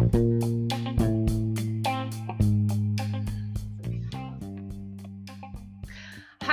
Bye. 0.00 0.39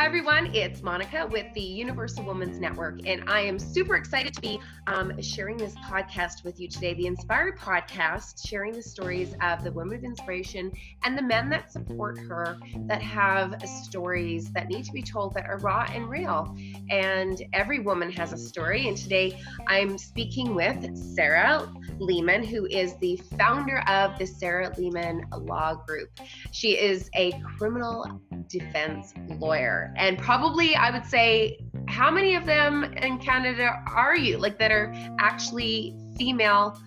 Everyone. 0.07 0.55
It's 0.55 0.81
Monica 0.81 1.27
with 1.29 1.53
the 1.53 1.59
Universal 1.59 2.23
Women's 2.23 2.61
Network, 2.61 3.05
and 3.05 3.29
I 3.29 3.41
am 3.41 3.59
super 3.59 3.97
excited 3.97 4.33
to 4.35 4.39
be 4.39 4.57
um, 4.87 5.21
sharing 5.21 5.57
this 5.57 5.75
podcast 5.75 6.45
with 6.45 6.61
you 6.61 6.69
today. 6.69 6.93
The 6.93 7.07
Inspired 7.07 7.59
Podcast, 7.59 8.47
sharing 8.47 8.71
the 8.71 8.81
stories 8.81 9.35
of 9.41 9.65
the 9.65 9.71
women 9.73 9.97
of 9.97 10.05
inspiration 10.05 10.71
and 11.03 11.17
the 11.17 11.21
men 11.21 11.49
that 11.49 11.73
support 11.73 12.17
her 12.19 12.57
that 12.87 13.01
have 13.01 13.61
stories 13.67 14.49
that 14.53 14.69
need 14.69 14.85
to 14.85 14.93
be 14.93 15.01
told 15.01 15.33
that 15.33 15.45
are 15.45 15.57
raw 15.57 15.85
and 15.93 16.09
real. 16.09 16.55
And 16.89 17.43
every 17.51 17.79
woman 17.79 18.09
has 18.13 18.31
a 18.31 18.37
story. 18.37 18.87
And 18.87 18.95
today 18.95 19.37
I'm 19.67 19.97
speaking 19.97 20.55
with 20.55 20.97
Sarah 20.97 21.69
Leamon, 21.99 22.45
who 22.45 22.65
is 22.67 22.95
the 22.99 23.17
founder 23.37 23.79
of 23.89 24.17
the 24.17 24.25
Sarah 24.25 24.71
Leamon 24.77 25.25
Law 25.45 25.75
Group. 25.85 26.11
She 26.53 26.77
is 26.77 27.09
a 27.13 27.33
criminal 27.57 28.21
defense 28.47 29.13
lawyer. 29.39 29.93
And 29.97 30.17
probably, 30.17 30.75
I 30.75 30.91
would 30.91 31.05
say, 31.05 31.59
how 31.87 32.11
many 32.11 32.35
of 32.35 32.45
them 32.45 32.83
in 32.83 33.17
Canada 33.17 33.83
are 33.91 34.15
you, 34.15 34.37
like 34.37 34.59
that 34.59 34.71
are 34.71 34.93
actually 35.19 35.97
female 36.17 36.79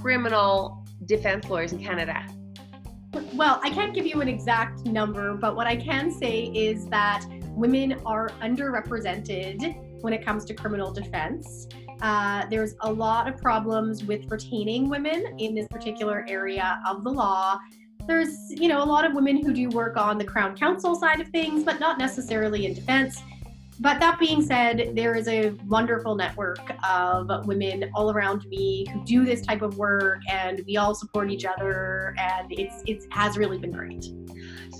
criminal 0.00 0.84
defense 1.04 1.48
lawyers 1.48 1.72
in 1.72 1.82
Canada? 1.82 2.26
Well, 3.34 3.60
I 3.62 3.70
can't 3.70 3.94
give 3.94 4.06
you 4.06 4.20
an 4.20 4.28
exact 4.28 4.84
number, 4.84 5.34
but 5.34 5.56
what 5.56 5.66
I 5.66 5.76
can 5.76 6.10
say 6.10 6.44
is 6.44 6.86
that 6.88 7.24
women 7.50 8.00
are 8.04 8.28
underrepresented 8.42 10.02
when 10.02 10.12
it 10.12 10.24
comes 10.24 10.44
to 10.46 10.54
criminal 10.54 10.92
defense. 10.92 11.68
Uh, 12.02 12.44
there's 12.50 12.74
a 12.82 12.92
lot 12.92 13.26
of 13.26 13.40
problems 13.40 14.04
with 14.04 14.30
retaining 14.30 14.88
women 14.90 15.34
in 15.38 15.54
this 15.54 15.66
particular 15.68 16.26
area 16.28 16.78
of 16.86 17.04
the 17.04 17.10
law 17.10 17.58
there's 18.06 18.50
you 18.50 18.68
know 18.68 18.82
a 18.82 18.84
lot 18.84 19.04
of 19.04 19.14
women 19.14 19.42
who 19.44 19.52
do 19.52 19.68
work 19.70 19.96
on 19.96 20.18
the 20.18 20.24
crown 20.24 20.56
counsel 20.56 20.94
side 20.94 21.20
of 21.20 21.28
things 21.28 21.64
but 21.64 21.80
not 21.80 21.98
necessarily 21.98 22.66
in 22.66 22.74
defense 22.74 23.22
but 23.80 24.00
that 24.00 24.18
being 24.18 24.42
said 24.42 24.92
there 24.94 25.14
is 25.14 25.28
a 25.28 25.50
wonderful 25.66 26.14
network 26.14 26.60
of 26.88 27.46
women 27.46 27.90
all 27.94 28.10
around 28.10 28.46
me 28.46 28.86
who 28.92 29.04
do 29.04 29.24
this 29.24 29.42
type 29.42 29.62
of 29.62 29.76
work 29.76 30.20
and 30.30 30.62
we 30.66 30.76
all 30.76 30.94
support 30.94 31.30
each 31.30 31.44
other 31.44 32.14
and 32.18 32.52
it's 32.52 32.82
it 32.86 33.04
has 33.10 33.36
really 33.36 33.58
been 33.58 33.72
great 33.72 34.06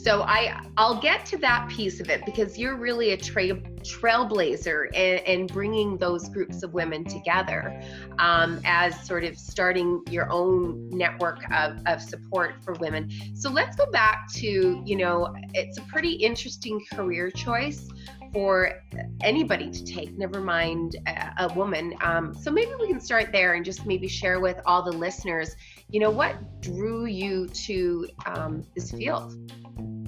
so 0.06 0.22
I 0.22 0.62
I'll 0.77 1.00
get 1.00 1.27
to 1.27 1.36
that 1.38 1.69
piece 1.69 1.98
of 1.98 2.08
it 2.11 2.25
because 2.25 2.56
you're 2.56 2.77
really 2.77 3.11
a 3.11 3.16
trail 3.16 3.56
trailblazer 3.83 4.94
in, 4.94 5.19
in 5.19 5.47
bringing 5.48 5.97
those 5.97 6.28
groups 6.28 6.62
of 6.62 6.72
women 6.75 7.05
together 7.05 7.81
um, 8.20 8.60
as 8.64 9.05
sort 9.05 9.25
of 9.25 9.36
starting 9.36 10.03
your 10.08 10.31
own 10.31 10.88
network 10.91 11.38
of, 11.53 11.81
of 11.86 12.00
support 12.00 12.55
for 12.64 12.75
women. 12.75 13.10
So 13.34 13.50
let's 13.50 13.77
go 13.77 13.91
back 13.91 14.28
to 14.34 14.81
you 14.84 14.97
know 14.97 15.34
it's 15.55 15.78
a 15.78 15.83
pretty 15.83 16.12
interesting 16.12 16.81
career 16.92 17.28
choice 17.31 17.88
for 18.37 18.83
anybody 19.23 19.70
to 19.70 19.83
take, 19.83 20.19
never 20.19 20.42
mind 20.42 20.97
a, 21.06 21.33
a 21.39 21.55
woman. 21.55 21.95
Um, 22.03 22.34
so 22.34 22.51
maybe 22.51 22.70
we 22.78 22.87
can 22.87 23.01
start 23.01 23.33
there 23.33 23.55
and 23.55 23.65
just 23.65 23.87
maybe 23.87 24.09
share 24.09 24.41
with 24.41 24.61
all 24.67 24.83
the 24.83 24.93
listeners, 24.93 25.56
you 25.89 26.01
know, 26.01 26.11
what 26.11 26.37
drew 26.61 27.06
you 27.06 27.48
to 27.48 28.06
um, 28.27 28.62
this 28.75 28.91
field? 28.91 29.33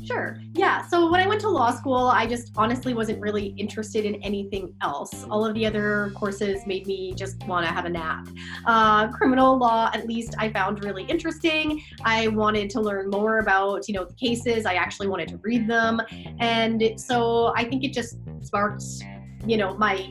Sure. 0.09 0.39
Yeah. 0.55 0.87
So 0.87 1.11
when 1.11 1.21
I 1.21 1.27
went 1.27 1.43
to 1.43 1.51
law 1.51 1.71
school, 1.71 2.07
I 2.07 2.27
just 2.27 2.53
honestly 2.57 2.95
wasn't 2.95 3.21
really 3.21 3.49
interested 3.59 4.07
in 4.07 4.15
anything 4.23 4.73
else. 4.81 5.27
All 5.31 5.45
of 5.45 5.53
the 5.53 5.67
other 5.67 6.13
courses 6.15 6.67
made 6.67 6.87
me 6.87 7.13
just 7.15 7.47
want 7.47 7.67
to 7.67 7.73
have 7.73 7.85
a 7.85 7.91
nap. 7.91 8.27
Uh, 8.65 9.09
criminal 9.09 9.59
law, 9.59 9.91
at 9.93 10.07
least, 10.07 10.35
I 10.39 10.51
found 10.51 10.83
really 10.83 11.05
interesting. 11.05 11.83
I 12.05 12.29
wanted 12.29 12.71
to 12.71 12.81
learn 12.81 13.11
more 13.11 13.41
about, 13.41 13.87
you 13.87 13.93
know, 13.93 14.07
the 14.07 14.15
cases. 14.15 14.65
I 14.65 14.75
actually 14.75 15.09
wanted 15.09 15.29
to 15.29 15.37
read 15.43 15.69
them, 15.69 16.01
and 16.41 16.95
so 16.97 17.53
I 17.55 17.65
think 17.65 17.85
it 17.85 17.93
just 17.93 18.17
sparked, 18.41 18.85
you 19.47 19.59
know, 19.59 19.77
my 19.77 20.11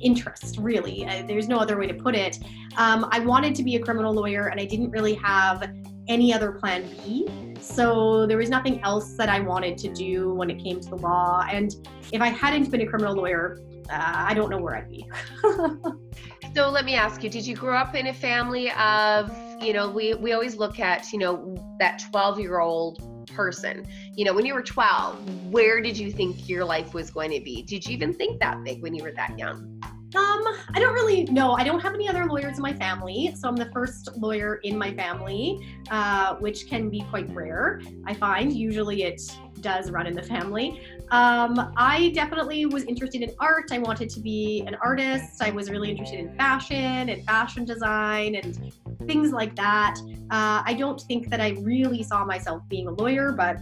interest 0.00 0.56
really 0.58 1.06
uh, 1.06 1.22
there's 1.26 1.48
no 1.48 1.58
other 1.58 1.78
way 1.78 1.86
to 1.86 1.94
put 1.94 2.14
it 2.14 2.38
um, 2.76 3.08
i 3.10 3.18
wanted 3.18 3.54
to 3.54 3.62
be 3.62 3.76
a 3.76 3.80
criminal 3.80 4.12
lawyer 4.12 4.48
and 4.48 4.60
i 4.60 4.64
didn't 4.64 4.90
really 4.90 5.14
have 5.14 5.70
any 6.08 6.32
other 6.32 6.52
plan 6.52 6.82
b 7.04 7.26
so 7.60 8.26
there 8.26 8.38
was 8.38 8.48
nothing 8.48 8.82
else 8.82 9.14
that 9.14 9.28
I 9.28 9.40
wanted 9.40 9.76
to 9.78 9.92
do 9.92 10.32
when 10.32 10.50
it 10.50 10.62
came 10.62 10.80
to 10.80 10.88
the 10.88 10.96
law. 10.96 11.46
And 11.50 11.74
if 12.12 12.20
I 12.20 12.28
hadn't 12.28 12.70
been 12.70 12.80
a 12.80 12.86
criminal 12.86 13.14
lawyer, 13.14 13.58
uh, 13.90 14.12
I 14.14 14.34
don't 14.34 14.50
know 14.50 14.58
where 14.58 14.76
I'd 14.76 14.88
be. 14.88 15.08
so 16.54 16.70
let 16.70 16.84
me 16.84 16.94
ask 16.94 17.22
you, 17.22 17.30
did 17.30 17.46
you 17.46 17.56
grow 17.56 17.76
up 17.76 17.94
in 17.94 18.08
a 18.08 18.14
family 18.14 18.70
of, 18.72 19.30
you 19.62 19.72
know, 19.72 19.90
we, 19.90 20.14
we 20.14 20.32
always 20.32 20.56
look 20.56 20.78
at, 20.78 21.12
you 21.12 21.18
know, 21.18 21.56
that 21.78 22.02
12 22.10 22.40
year 22.40 22.60
old 22.60 23.26
person. 23.28 23.86
You 24.14 24.24
know, 24.24 24.34
when 24.34 24.46
you 24.46 24.54
were 24.54 24.62
12, 24.62 25.52
where 25.52 25.80
did 25.80 25.96
you 25.96 26.10
think 26.10 26.48
your 26.48 26.64
life 26.64 26.94
was 26.94 27.10
going 27.10 27.30
to 27.30 27.40
be? 27.40 27.62
Did 27.62 27.86
you 27.86 27.94
even 27.94 28.12
think 28.12 28.40
that 28.40 28.64
big 28.64 28.82
when 28.82 28.94
you 28.94 29.02
were 29.02 29.12
that 29.12 29.38
young? 29.38 29.77
Um, 30.14 30.42
I 30.74 30.80
don't 30.80 30.94
really 30.94 31.24
know. 31.24 31.52
I 31.52 31.64
don't 31.64 31.80
have 31.80 31.92
any 31.92 32.08
other 32.08 32.24
lawyers 32.24 32.56
in 32.56 32.62
my 32.62 32.72
family, 32.72 33.34
so 33.36 33.46
I'm 33.46 33.56
the 33.56 33.70
first 33.72 34.16
lawyer 34.16 34.56
in 34.64 34.78
my 34.78 34.94
family, 34.94 35.60
uh, 35.90 36.36
which 36.36 36.66
can 36.66 36.88
be 36.88 37.00
quite 37.10 37.28
rare. 37.34 37.82
I 38.06 38.14
find 38.14 38.50
usually 38.50 39.02
it 39.02 39.20
does 39.60 39.90
run 39.90 40.06
in 40.06 40.14
the 40.14 40.22
family. 40.22 40.80
Um, 41.10 41.72
I 41.76 42.10
definitely 42.14 42.64
was 42.64 42.84
interested 42.84 43.20
in 43.20 43.32
art. 43.38 43.70
I 43.70 43.78
wanted 43.78 44.08
to 44.10 44.20
be 44.20 44.64
an 44.66 44.76
artist. 44.76 45.42
I 45.42 45.50
was 45.50 45.68
really 45.68 45.90
interested 45.90 46.20
in 46.20 46.34
fashion 46.36 47.10
and 47.10 47.24
fashion 47.26 47.66
design 47.66 48.34
and 48.36 48.72
things 49.06 49.30
like 49.30 49.54
that. 49.56 49.96
Uh, 50.30 50.62
I 50.64 50.74
don't 50.78 51.00
think 51.02 51.28
that 51.28 51.40
I 51.40 51.50
really 51.60 52.02
saw 52.02 52.24
myself 52.24 52.62
being 52.68 52.88
a 52.88 52.92
lawyer, 52.92 53.32
but 53.32 53.58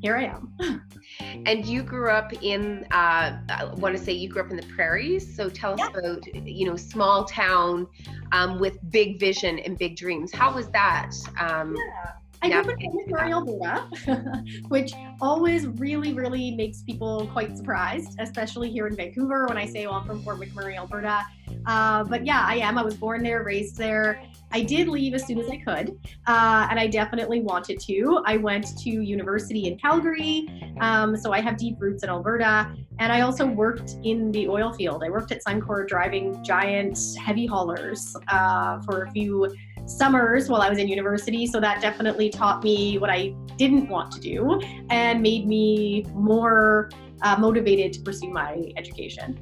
here 0.00 0.16
I 0.16 0.24
am. 0.24 0.82
and 1.46 1.64
you 1.64 1.82
grew 1.82 2.10
up 2.10 2.32
in, 2.42 2.86
uh, 2.90 3.38
I 3.48 3.64
want 3.76 3.96
to 3.96 4.02
say 4.02 4.12
you 4.12 4.28
grew 4.28 4.42
up 4.42 4.50
in 4.50 4.56
the 4.56 4.66
prairies. 4.74 5.34
So 5.34 5.48
tell 5.48 5.74
us 5.74 5.80
yeah. 5.80 5.98
about, 5.98 6.34
you 6.34 6.66
know, 6.66 6.76
small 6.76 7.24
town 7.24 7.86
um, 8.32 8.58
with 8.58 8.78
big 8.90 9.20
vision 9.20 9.58
and 9.58 9.78
big 9.78 9.96
dreams. 9.96 10.32
How 10.32 10.54
was 10.54 10.68
that? 10.68 11.12
Um, 11.38 11.76
yeah. 11.76 12.12
I 12.42 12.48
grew 12.48 12.72
up 12.72 12.80
in 12.80 12.90
Fort 12.90 13.06
McMurray, 13.06 13.32
Alberta, 13.32 14.44
which 14.68 14.92
always 15.20 15.66
really, 15.66 16.14
really 16.14 16.52
makes 16.52 16.80
people 16.82 17.28
quite 17.32 17.54
surprised, 17.54 18.18
especially 18.18 18.70
here 18.70 18.86
in 18.86 18.96
Vancouver 18.96 19.46
when 19.46 19.58
I 19.58 19.66
say, 19.66 19.86
well, 19.86 19.96
I'm 19.96 20.06
from 20.06 20.22
Fort 20.22 20.38
McMurray, 20.40 20.76
Alberta. 20.76 21.26
Uh, 21.66 22.04
but 22.04 22.24
yeah, 22.24 22.44
I 22.46 22.56
am. 22.56 22.78
I 22.78 22.82
was 22.82 22.94
born 22.94 23.22
there, 23.22 23.42
raised 23.42 23.76
there. 23.76 24.22
I 24.52 24.62
did 24.62 24.88
leave 24.88 25.14
as 25.14 25.26
soon 25.26 25.38
as 25.38 25.48
I 25.48 25.58
could, 25.58 25.96
uh, 26.26 26.66
and 26.70 26.80
I 26.80 26.88
definitely 26.88 27.40
wanted 27.40 27.78
to. 27.80 28.20
I 28.26 28.36
went 28.36 28.76
to 28.78 28.90
university 28.90 29.68
in 29.68 29.78
Calgary, 29.78 30.48
um, 30.80 31.16
so 31.16 31.32
I 31.32 31.40
have 31.40 31.56
deep 31.56 31.76
roots 31.78 32.02
in 32.02 32.08
Alberta. 32.08 32.74
And 32.98 33.12
I 33.12 33.20
also 33.22 33.46
worked 33.46 33.96
in 34.02 34.30
the 34.32 34.48
oil 34.48 34.72
field. 34.72 35.02
I 35.04 35.08
worked 35.08 35.32
at 35.32 35.42
Suncor 35.44 35.86
driving 35.86 36.42
giant 36.44 36.98
heavy 37.18 37.46
haulers 37.46 38.14
uh, 38.28 38.80
for 38.82 39.04
a 39.04 39.10
few 39.12 39.54
summers 39.86 40.48
while 40.48 40.62
I 40.62 40.68
was 40.68 40.78
in 40.78 40.88
university. 40.88 41.46
So 41.46 41.60
that 41.60 41.80
definitely 41.80 42.28
taught 42.28 42.62
me 42.62 42.98
what 42.98 43.10
I 43.10 43.34
didn't 43.56 43.88
want 43.88 44.12
to 44.12 44.20
do 44.20 44.60
and 44.90 45.22
made 45.22 45.46
me 45.46 46.04
more 46.12 46.90
uh, 47.22 47.36
motivated 47.38 47.92
to 47.94 48.00
pursue 48.00 48.30
my 48.30 48.72
education. 48.76 49.38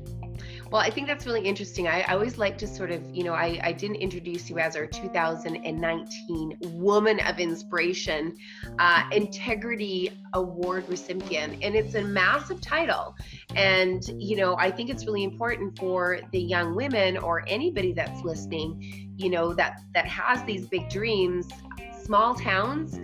Well, 0.71 0.83
I 0.83 0.91
think 0.91 1.07
that's 1.07 1.25
really 1.25 1.41
interesting. 1.41 1.89
I, 1.89 2.03
I, 2.03 2.13
always 2.13 2.37
like 2.37 2.59
to 2.59 2.67
sort 2.67 2.91
of, 2.91 3.03
you 3.11 3.25
know, 3.25 3.33
I, 3.33 3.59
I 3.63 3.73
didn't 3.73 3.97
introduce 3.97 4.51
you 4.51 4.59
as 4.59 4.77
our 4.77 4.87
2019 4.87 6.59
Woman 6.61 7.21
of 7.21 7.39
Inspiration 7.39 8.37
uh, 8.79 9.05
Integrity 9.11 10.11
Award 10.35 10.85
recipient. 10.87 11.63
And 11.63 11.75
it's 11.75 11.95
a 11.95 12.03
massive 12.03 12.61
title. 12.61 13.17
And, 13.57 14.03
you 14.19 14.37
know, 14.37 14.59
I 14.59 14.71
think 14.71 14.91
it's 14.91 15.07
really 15.07 15.25
important 15.25 15.79
for 15.79 16.21
the 16.33 16.41
young 16.41 16.75
women 16.75 17.17
or 17.17 17.45
anybody 17.47 17.95
that's 17.95 18.21
listening, 18.23 19.15
you 19.17 19.31
know, 19.31 19.55
that, 19.55 19.81
that 19.95 20.07
has 20.07 20.45
these 20.45 20.67
big 20.67 20.91
dreams, 20.91 21.49
small 22.03 22.35
towns, 22.35 22.99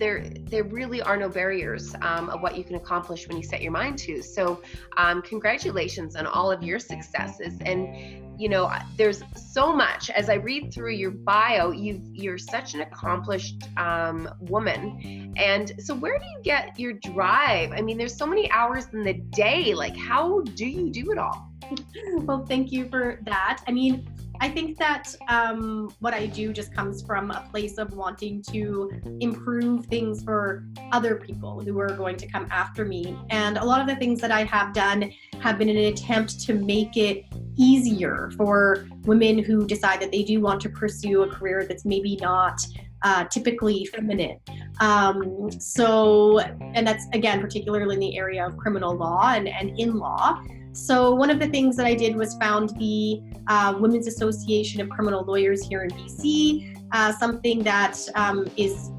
there 0.00 0.24
there 0.50 0.64
really 0.64 1.00
are 1.02 1.16
no 1.16 1.28
barriers 1.28 1.94
um, 2.02 2.30
of 2.30 2.40
what 2.40 2.56
you 2.56 2.64
can 2.64 2.74
accomplish 2.74 3.28
when 3.28 3.36
you 3.36 3.44
set 3.44 3.62
your 3.62 3.70
mind 3.70 3.98
to. 3.98 4.22
So, 4.22 4.62
um, 4.96 5.22
congratulations 5.22 6.16
on 6.16 6.26
all 6.26 6.50
of 6.50 6.62
your 6.64 6.80
successes. 6.80 7.58
And 7.64 8.40
you 8.40 8.48
know, 8.48 8.72
there's 8.96 9.22
so 9.36 9.70
much. 9.70 10.08
As 10.08 10.30
I 10.30 10.34
read 10.34 10.72
through 10.72 10.92
your 10.92 11.10
bio, 11.10 11.70
you 11.70 12.00
you're 12.12 12.38
such 12.38 12.72
an 12.74 12.80
accomplished 12.80 13.62
um, 13.76 14.28
woman. 14.40 15.34
And 15.36 15.72
so, 15.78 15.94
where 15.94 16.18
do 16.18 16.24
you 16.24 16.40
get 16.42 16.80
your 16.80 16.94
drive? 16.94 17.72
I 17.72 17.82
mean, 17.82 17.98
there's 17.98 18.16
so 18.16 18.26
many 18.26 18.50
hours 18.50 18.86
in 18.94 19.04
the 19.04 19.12
day. 19.12 19.74
Like, 19.74 19.96
how 19.96 20.40
do 20.40 20.66
you 20.66 20.90
do 20.90 21.12
it 21.12 21.18
all? 21.18 21.52
well, 22.22 22.46
thank 22.46 22.72
you 22.72 22.88
for 22.88 23.20
that. 23.26 23.62
I 23.68 23.72
mean, 23.72 24.08
I 24.42 24.48
think 24.48 24.78
that 24.78 25.14
um, 25.28 25.94
what 26.00 26.14
I 26.14 26.26
do 26.26 26.50
just 26.52 26.74
comes 26.74 27.02
from 27.02 27.30
a 27.30 27.46
place 27.50 27.76
of 27.76 27.92
wanting 27.92 28.42
to 28.44 28.90
improve 29.20 29.84
things 29.86 30.22
for 30.22 30.64
other 30.92 31.16
people 31.16 31.60
who 31.60 31.78
are 31.78 31.94
going 31.94 32.16
to 32.16 32.26
come 32.26 32.46
after 32.50 32.86
me. 32.86 33.14
And 33.28 33.58
a 33.58 33.64
lot 33.64 33.82
of 33.82 33.86
the 33.86 33.96
things 33.96 34.18
that 34.22 34.32
I 34.32 34.44
have 34.44 34.72
done 34.72 35.12
have 35.40 35.58
been 35.58 35.68
an 35.68 35.76
attempt 35.76 36.40
to 36.46 36.54
make 36.54 36.96
it 36.96 37.26
easier 37.56 38.30
for 38.38 38.88
women 39.02 39.38
who 39.38 39.66
decide 39.66 40.00
that 40.00 40.10
they 40.10 40.22
do 40.22 40.40
want 40.40 40.62
to 40.62 40.70
pursue 40.70 41.22
a 41.22 41.28
career 41.28 41.66
that's 41.68 41.84
maybe 41.84 42.16
not 42.16 42.64
uh, 43.02 43.24
typically 43.24 43.86
feminine. 43.86 44.38
Um, 44.80 45.50
so, 45.50 46.40
and 46.40 46.86
that's 46.86 47.06
again, 47.12 47.40
particularly 47.40 47.94
in 47.94 48.00
the 48.00 48.18
area 48.18 48.46
of 48.46 48.56
criminal 48.56 48.94
law 48.94 49.32
and, 49.34 49.48
and 49.48 49.78
in 49.78 49.96
law. 49.96 50.42
So, 50.72 51.14
one 51.14 51.30
of 51.30 51.40
the 51.40 51.48
things 51.48 51.76
that 51.76 51.86
I 51.86 51.94
did 51.94 52.14
was 52.14 52.36
found 52.36 52.70
the 52.78 53.20
uh, 53.48 53.76
Women's 53.78 54.06
Association 54.06 54.80
of 54.80 54.88
Criminal 54.88 55.24
Lawyers 55.24 55.66
here 55.66 55.82
in 55.82 55.90
BC, 55.90 56.86
uh, 56.92 57.12
something 57.12 57.62
that 57.64 57.98
um, 58.14 58.48
is 58.56 58.90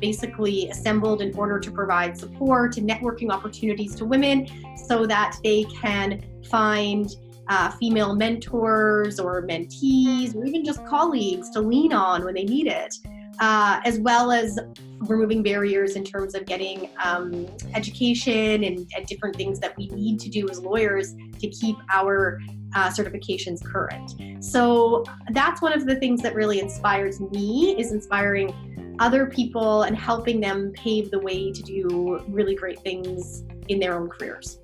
basically 0.00 0.70
assembled 0.70 1.20
in 1.20 1.36
order 1.36 1.58
to 1.58 1.70
provide 1.70 2.16
support 2.16 2.76
and 2.76 2.88
networking 2.88 3.30
opportunities 3.30 3.94
to 3.96 4.04
women 4.04 4.46
so 4.86 5.06
that 5.06 5.36
they 5.42 5.64
can 5.64 6.22
find 6.48 7.16
uh, 7.48 7.70
female 7.72 8.14
mentors 8.14 9.18
or 9.18 9.42
mentees 9.46 10.34
or 10.34 10.44
even 10.44 10.64
just 10.64 10.84
colleagues 10.86 11.50
to 11.50 11.60
lean 11.60 11.92
on 11.92 12.24
when 12.24 12.34
they 12.34 12.44
need 12.44 12.66
it, 12.66 12.94
uh, 13.40 13.80
as 13.84 13.98
well 14.00 14.32
as 14.32 14.58
removing 15.00 15.42
barriers 15.42 15.94
in 15.94 16.04
terms 16.04 16.34
of 16.34 16.44
getting 16.44 16.90
um, 17.02 17.46
education 17.74 18.64
and, 18.64 18.90
and, 18.96 19.06
different 19.06 19.36
things 19.36 19.60
that 19.60 19.76
we 19.76 19.86
need 19.88 20.18
to 20.18 20.28
do 20.28 20.48
as 20.50 20.58
lawyers 20.58 21.14
to 21.38 21.48
keep 21.48 21.76
our 21.90 22.40
uh, 22.74 22.88
certifications 22.88 23.64
current. 23.64 24.44
So 24.44 25.04
that's 25.30 25.62
one 25.62 25.72
of 25.72 25.86
the 25.86 25.96
things 25.96 26.20
that 26.22 26.34
really 26.34 26.60
inspires 26.60 27.20
me 27.20 27.76
is 27.78 27.92
inspiring 27.92 28.96
other 28.98 29.26
people 29.26 29.82
and 29.82 29.96
helping 29.96 30.40
them 30.40 30.72
pave 30.72 31.10
the 31.10 31.20
way 31.20 31.52
to 31.52 31.62
do 31.62 32.24
really 32.28 32.54
great 32.54 32.80
things 32.80 33.44
in 33.68 33.78
their 33.78 33.96
own 33.96 34.08
careers. 34.08 34.58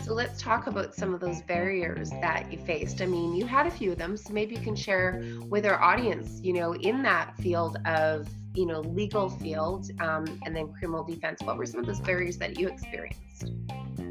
So 0.00 0.14
let's 0.14 0.40
talk 0.40 0.66
about 0.66 0.94
some 0.94 1.14
of 1.14 1.20
those 1.20 1.42
barriers 1.42 2.10
that 2.10 2.50
you 2.50 2.58
faced. 2.58 3.02
I 3.02 3.06
mean, 3.06 3.34
you 3.34 3.46
had 3.46 3.66
a 3.66 3.70
few 3.70 3.92
of 3.92 3.98
them, 3.98 4.16
so 4.16 4.32
maybe 4.32 4.54
you 4.54 4.60
can 4.60 4.74
share 4.74 5.22
with 5.48 5.66
our 5.66 5.80
audience, 5.80 6.40
you 6.42 6.54
know, 6.54 6.74
in 6.74 7.02
that 7.02 7.36
field 7.36 7.76
of, 7.84 8.28
you 8.54 8.66
know, 8.66 8.80
legal 8.80 9.28
field 9.28 9.90
um, 10.00 10.40
and 10.44 10.56
then 10.56 10.72
criminal 10.72 11.04
defense. 11.04 11.40
What 11.42 11.56
were 11.56 11.66
some 11.66 11.80
of 11.80 11.86
those 11.86 12.00
barriers 12.00 12.36
that 12.38 12.58
you 12.58 12.68
experienced? 12.68 13.52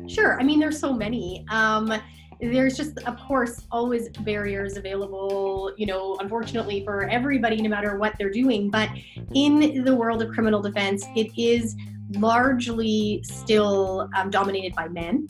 Sure. 0.07 0.39
I 0.39 0.43
mean, 0.43 0.59
there's 0.59 0.79
so 0.79 0.93
many. 0.93 1.45
Um, 1.49 1.93
there's 2.41 2.75
just 2.75 2.97
of 3.03 3.19
course 3.19 3.67
always 3.71 4.09
barriers 4.09 4.75
available 4.75 5.71
you 5.77 5.85
know 5.85 6.17
unfortunately 6.19 6.83
for 6.83 7.07
everybody 7.07 7.61
no 7.61 7.69
matter 7.69 7.97
what 7.97 8.15
they're 8.17 8.31
doing 8.31 8.67
but 8.67 8.89
in 9.35 9.83
the 9.83 9.95
world 9.95 10.23
of 10.23 10.31
criminal 10.33 10.59
defense 10.59 11.05
it 11.15 11.31
is 11.37 11.75
largely 12.17 13.21
still 13.23 14.09
um, 14.15 14.29
dominated 14.29 14.73
by 14.75 14.87
men. 14.87 15.27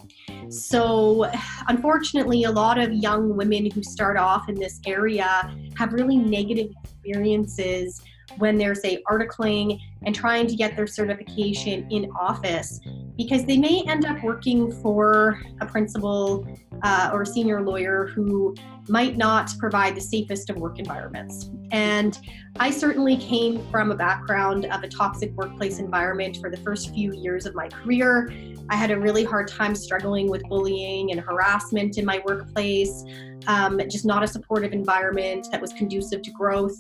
So, 0.50 1.30
unfortunately, 1.68 2.44
a 2.44 2.52
lot 2.52 2.78
of 2.78 2.94
young 2.94 3.36
women 3.36 3.70
who 3.72 3.84
start 3.84 4.18
off 4.18 4.50
in 4.50 4.56
this 4.56 4.80
area 4.86 5.54
have 5.78 5.94
really 5.94 6.18
negative 6.18 6.72
experiences 6.84 8.02
when 8.38 8.58
they're, 8.58 8.76
say, 8.76 9.02
articling 9.10 9.80
and 10.04 10.16
trying 10.16 10.48
to 10.48 10.56
get 10.56 10.76
their 10.76 10.88
certification 10.88 11.88
in 11.92 12.10
office 12.20 12.80
because 13.18 13.46
they 13.46 13.58
may 13.58 13.84
end 13.88 14.06
up 14.06 14.22
working 14.24 14.72
for 14.82 15.40
a 15.60 15.66
principal 15.66 16.48
uh, 16.84 17.10
or 17.14 17.22
a 17.24 17.26
senior 17.26 17.62
lawyer 17.62 18.08
who 18.08 18.56
might 18.88 19.16
not 19.18 19.52
provide 19.60 19.96
the 19.96 20.02
safest 20.02 20.50
of 20.50 20.58
work 20.58 20.80
environments. 20.80 21.50
And 21.72 22.20
I 22.60 22.72
certainly 22.72 23.16
came 23.18 23.66
from 23.70 23.92
a 23.92 23.96
background 23.96 24.66
of 24.66 24.84
a 24.84 24.88
toxic 24.88 25.32
workplace 25.34 25.80
environment 25.80 26.38
for 26.42 26.50
the 26.50 26.58
first 26.58 26.94
few 26.94 27.14
years 27.14 27.46
of 27.46 27.56
my 27.56 27.70
career. 27.70 28.32
I 28.70 28.76
had 28.76 28.92
a 28.92 29.00
really 29.00 29.24
hard 29.24 29.48
time 29.48 29.76
struggling 29.76 30.30
with 30.30 30.44
bullying 30.50 31.12
and 31.12 31.22
harassment 31.22 31.98
in 31.98 32.06
my 32.06 32.22
workplace, 32.26 33.06
um, 33.48 33.80
just 33.90 34.06
not 34.06 34.24
a 34.24 34.28
supportive 34.28 34.74
environment 34.74 35.48
that 35.52 35.62
was 35.62 35.72
conducive 35.74 36.22
to 36.24 36.32
growth. 36.32 36.76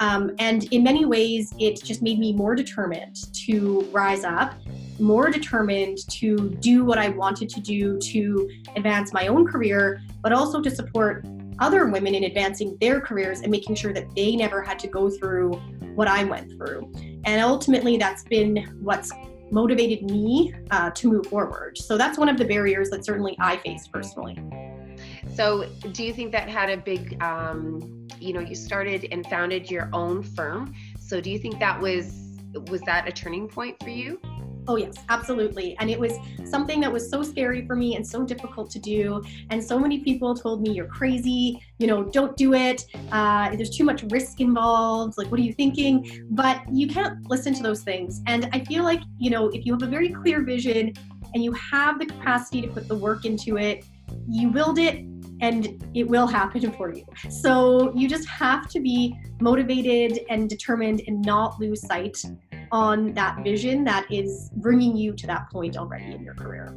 Um, 0.00 0.30
and 0.38 0.72
in 0.72 0.84
many 0.84 1.04
ways, 1.04 1.52
it 1.58 1.82
just 1.82 2.02
made 2.02 2.18
me 2.18 2.32
more 2.32 2.54
determined 2.54 3.16
to 3.46 3.80
rise 3.90 4.22
up, 4.22 4.54
more 4.98 5.30
determined 5.30 5.98
to 6.10 6.50
do 6.60 6.84
what 6.84 6.98
I 6.98 7.08
wanted 7.08 7.48
to 7.50 7.60
do 7.60 7.98
to 7.98 8.50
advance 8.76 9.12
my 9.12 9.28
own 9.28 9.46
career, 9.46 10.00
but 10.22 10.32
also 10.32 10.60
to 10.60 10.70
support 10.70 11.24
other 11.58 11.86
women 11.86 12.14
in 12.14 12.24
advancing 12.24 12.76
their 12.80 13.00
careers 13.00 13.40
and 13.40 13.50
making 13.50 13.74
sure 13.74 13.92
that 13.92 14.14
they 14.14 14.36
never 14.36 14.62
had 14.62 14.78
to 14.80 14.88
go 14.88 15.10
through 15.10 15.52
what 15.94 16.08
I 16.08 16.24
went 16.24 16.52
through. 16.52 16.92
And 17.24 17.42
ultimately, 17.42 17.96
that's 17.96 18.24
been 18.24 18.78
what's 18.80 19.12
motivated 19.50 20.10
me 20.10 20.54
uh, 20.70 20.90
to 20.90 21.08
move 21.08 21.26
forward. 21.26 21.78
So 21.78 21.96
that's 21.96 22.18
one 22.18 22.28
of 22.28 22.36
the 22.36 22.44
barriers 22.44 22.90
that 22.90 23.04
certainly 23.04 23.36
I 23.40 23.56
faced 23.56 23.92
personally. 23.92 24.38
So, 25.34 25.68
do 25.92 26.04
you 26.04 26.12
think 26.12 26.32
that 26.32 26.48
had 26.48 26.70
a 26.70 26.76
big, 26.76 27.20
um, 27.22 28.08
you 28.20 28.32
know, 28.32 28.40
you 28.40 28.54
started 28.54 29.06
and 29.12 29.24
founded 29.26 29.70
your 29.70 29.88
own 29.92 30.22
firm. 30.22 30.74
So, 30.98 31.20
do 31.20 31.30
you 31.30 31.38
think 31.38 31.58
that 31.60 31.80
was 31.80 32.24
was 32.70 32.80
that 32.82 33.06
a 33.06 33.12
turning 33.12 33.48
point 33.48 33.76
for 33.82 33.90
you? 33.90 34.20
Oh, 34.68 34.76
yes, 34.76 34.96
absolutely. 35.08 35.74
And 35.78 35.88
it 35.88 35.98
was 35.98 36.12
something 36.44 36.78
that 36.80 36.92
was 36.92 37.08
so 37.08 37.22
scary 37.22 37.66
for 37.66 37.74
me 37.74 37.96
and 37.96 38.06
so 38.06 38.22
difficult 38.22 38.70
to 38.72 38.78
do. 38.78 39.24
And 39.48 39.64
so 39.64 39.78
many 39.78 40.00
people 40.00 40.34
told 40.34 40.60
me, 40.60 40.72
You're 40.72 40.86
crazy, 40.86 41.64
you 41.78 41.86
know, 41.86 42.04
don't 42.04 42.36
do 42.36 42.52
it. 42.52 42.84
Uh, 43.10 43.56
there's 43.56 43.70
too 43.70 43.84
much 43.84 44.02
risk 44.10 44.40
involved. 44.40 45.16
Like, 45.16 45.30
what 45.30 45.40
are 45.40 45.42
you 45.42 45.54
thinking? 45.54 46.26
But 46.30 46.60
you 46.70 46.86
can't 46.86 47.26
listen 47.30 47.54
to 47.54 47.62
those 47.62 47.80
things. 47.82 48.20
And 48.26 48.50
I 48.52 48.60
feel 48.60 48.84
like, 48.84 49.00
you 49.16 49.30
know, 49.30 49.48
if 49.48 49.64
you 49.64 49.72
have 49.72 49.82
a 49.82 49.86
very 49.86 50.10
clear 50.10 50.42
vision 50.42 50.92
and 51.32 51.42
you 51.42 51.52
have 51.52 51.98
the 51.98 52.04
capacity 52.04 52.60
to 52.60 52.68
put 52.68 52.88
the 52.88 52.96
work 52.96 53.24
into 53.24 53.56
it, 53.56 53.86
you 54.28 54.50
build 54.50 54.78
it 54.78 55.02
and 55.40 55.82
it 55.94 56.06
will 56.06 56.26
happen 56.26 56.70
for 56.72 56.92
you. 56.92 57.04
So 57.30 57.94
you 57.94 58.06
just 58.06 58.28
have 58.28 58.68
to 58.70 58.80
be 58.80 59.16
motivated 59.40 60.20
and 60.28 60.48
determined 60.48 61.02
and 61.06 61.22
not 61.22 61.58
lose 61.60 61.86
sight 61.86 62.22
on 62.72 63.12
that 63.14 63.42
vision 63.42 63.84
that 63.84 64.06
is 64.10 64.50
bringing 64.56 64.96
you 64.96 65.12
to 65.12 65.26
that 65.26 65.50
point 65.50 65.76
already 65.76 66.12
in 66.14 66.22
your 66.22 66.34
career. 66.34 66.74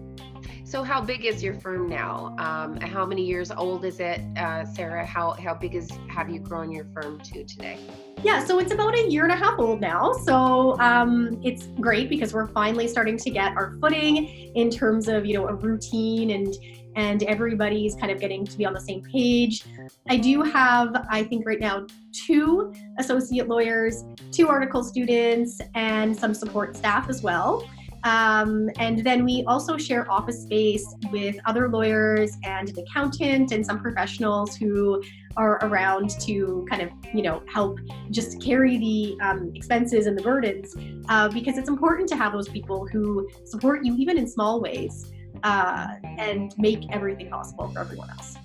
So, 0.71 0.83
how 0.83 1.01
big 1.01 1.25
is 1.25 1.43
your 1.43 1.53
firm 1.55 1.89
now? 1.89 2.33
Um, 2.37 2.79
how 2.79 3.05
many 3.05 3.25
years 3.25 3.51
old 3.51 3.83
is 3.83 3.99
it, 3.99 4.21
uh, 4.37 4.63
Sarah? 4.65 5.05
How 5.05 5.31
how 5.31 5.53
big 5.53 5.75
is 5.75 5.89
have 6.07 6.29
you 6.29 6.39
grown 6.39 6.71
your 6.71 6.85
firm 6.93 7.19
to 7.19 7.43
today? 7.43 7.77
Yeah, 8.23 8.45
so 8.45 8.57
it's 8.57 8.71
about 8.71 8.95
a 8.95 9.09
year 9.09 9.23
and 9.23 9.33
a 9.33 9.35
half 9.35 9.59
old 9.59 9.81
now. 9.81 10.13
So 10.13 10.79
um, 10.79 11.41
it's 11.43 11.67
great 11.81 12.07
because 12.07 12.33
we're 12.33 12.47
finally 12.47 12.87
starting 12.87 13.17
to 13.17 13.29
get 13.29 13.51
our 13.57 13.75
footing 13.81 14.27
in 14.55 14.69
terms 14.69 15.09
of 15.09 15.25
you 15.25 15.33
know 15.33 15.49
a 15.49 15.53
routine 15.53 16.31
and 16.31 16.55
and 16.95 17.23
everybody's 17.23 17.95
kind 17.95 18.11
of 18.11 18.19
getting 18.19 18.45
to 18.45 18.57
be 18.57 18.65
on 18.65 18.73
the 18.73 18.81
same 18.81 19.01
page. 19.01 19.65
I 20.09 20.17
do 20.17 20.41
have, 20.41 21.05
I 21.09 21.23
think, 21.23 21.45
right 21.45 21.59
now, 21.59 21.87
two 22.11 22.73
associate 22.99 23.47
lawyers, 23.47 24.03
two 24.31 24.47
article 24.47 24.83
students, 24.83 25.61
and 25.75 26.15
some 26.15 26.33
support 26.33 26.75
staff 26.75 27.09
as 27.09 27.21
well. 27.21 27.67
Um, 28.03 28.69
and 28.79 29.03
then 29.03 29.23
we 29.23 29.43
also 29.47 29.77
share 29.77 30.11
office 30.11 30.41
space 30.41 30.85
with 31.11 31.35
other 31.45 31.69
lawyers 31.69 32.35
and 32.43 32.69
an 32.69 32.79
accountant 32.79 33.51
and 33.51 33.63
some 33.63 33.79
professionals 33.79 34.55
who 34.55 35.03
are 35.37 35.59
around 35.61 36.09
to 36.21 36.65
kind 36.69 36.81
of, 36.81 36.89
you 37.13 37.21
know, 37.21 37.43
help 37.47 37.79
just 38.09 38.41
carry 38.41 38.77
the 38.77 39.17
um, 39.21 39.51
expenses 39.53 40.07
and 40.07 40.17
the 40.17 40.23
burdens 40.23 40.75
uh, 41.09 41.29
because 41.29 41.57
it's 41.57 41.69
important 41.69 42.09
to 42.09 42.15
have 42.15 42.33
those 42.33 42.49
people 42.49 42.87
who 42.87 43.29
support 43.45 43.85
you 43.85 43.95
even 43.97 44.17
in 44.17 44.27
small 44.27 44.59
ways 44.59 45.11
uh, 45.43 45.95
and 46.03 46.53
make 46.57 46.89
everything 46.91 47.29
possible 47.29 47.69
for 47.69 47.79
everyone 47.79 48.09
else. 48.09 48.37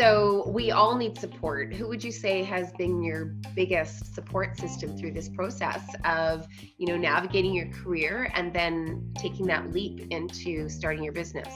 So 0.00 0.48
we 0.48 0.70
all 0.70 0.96
need 0.96 1.18
support. 1.18 1.74
Who 1.74 1.86
would 1.88 2.02
you 2.02 2.10
say 2.10 2.42
has 2.44 2.72
been 2.72 3.02
your 3.02 3.26
biggest 3.54 4.14
support 4.14 4.56
system 4.56 4.96
through 4.96 5.12
this 5.12 5.28
process 5.28 5.82
of, 6.06 6.46
you 6.78 6.86
know, 6.86 6.96
navigating 6.96 7.52
your 7.52 7.68
career 7.68 8.30
and 8.34 8.50
then 8.50 9.12
taking 9.18 9.44
that 9.48 9.72
leap 9.72 10.06
into 10.10 10.70
starting 10.70 11.04
your 11.04 11.12
business? 11.12 11.48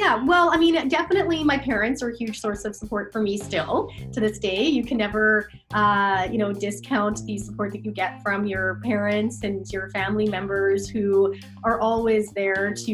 Yeah, 0.00 0.24
well, 0.24 0.48
I 0.50 0.56
mean, 0.56 0.88
definitely 0.88 1.44
my 1.44 1.58
parents 1.58 2.02
are 2.02 2.08
a 2.08 2.16
huge 2.16 2.40
source 2.40 2.64
of 2.64 2.74
support 2.74 3.12
for 3.12 3.20
me 3.20 3.36
still 3.36 3.92
to 4.12 4.18
this 4.18 4.38
day. 4.38 4.64
You 4.64 4.82
can 4.82 4.96
never, 4.96 5.50
uh, 5.74 6.26
you 6.32 6.38
know, 6.38 6.54
discount 6.54 7.22
the 7.26 7.36
support 7.36 7.72
that 7.72 7.84
you 7.84 7.90
get 7.90 8.22
from 8.22 8.46
your 8.46 8.80
parents 8.82 9.42
and 9.42 9.70
your 9.70 9.90
family 9.90 10.26
members 10.26 10.88
who 10.88 11.34
are 11.64 11.82
always 11.82 12.32
there 12.32 12.72
to, 12.72 12.92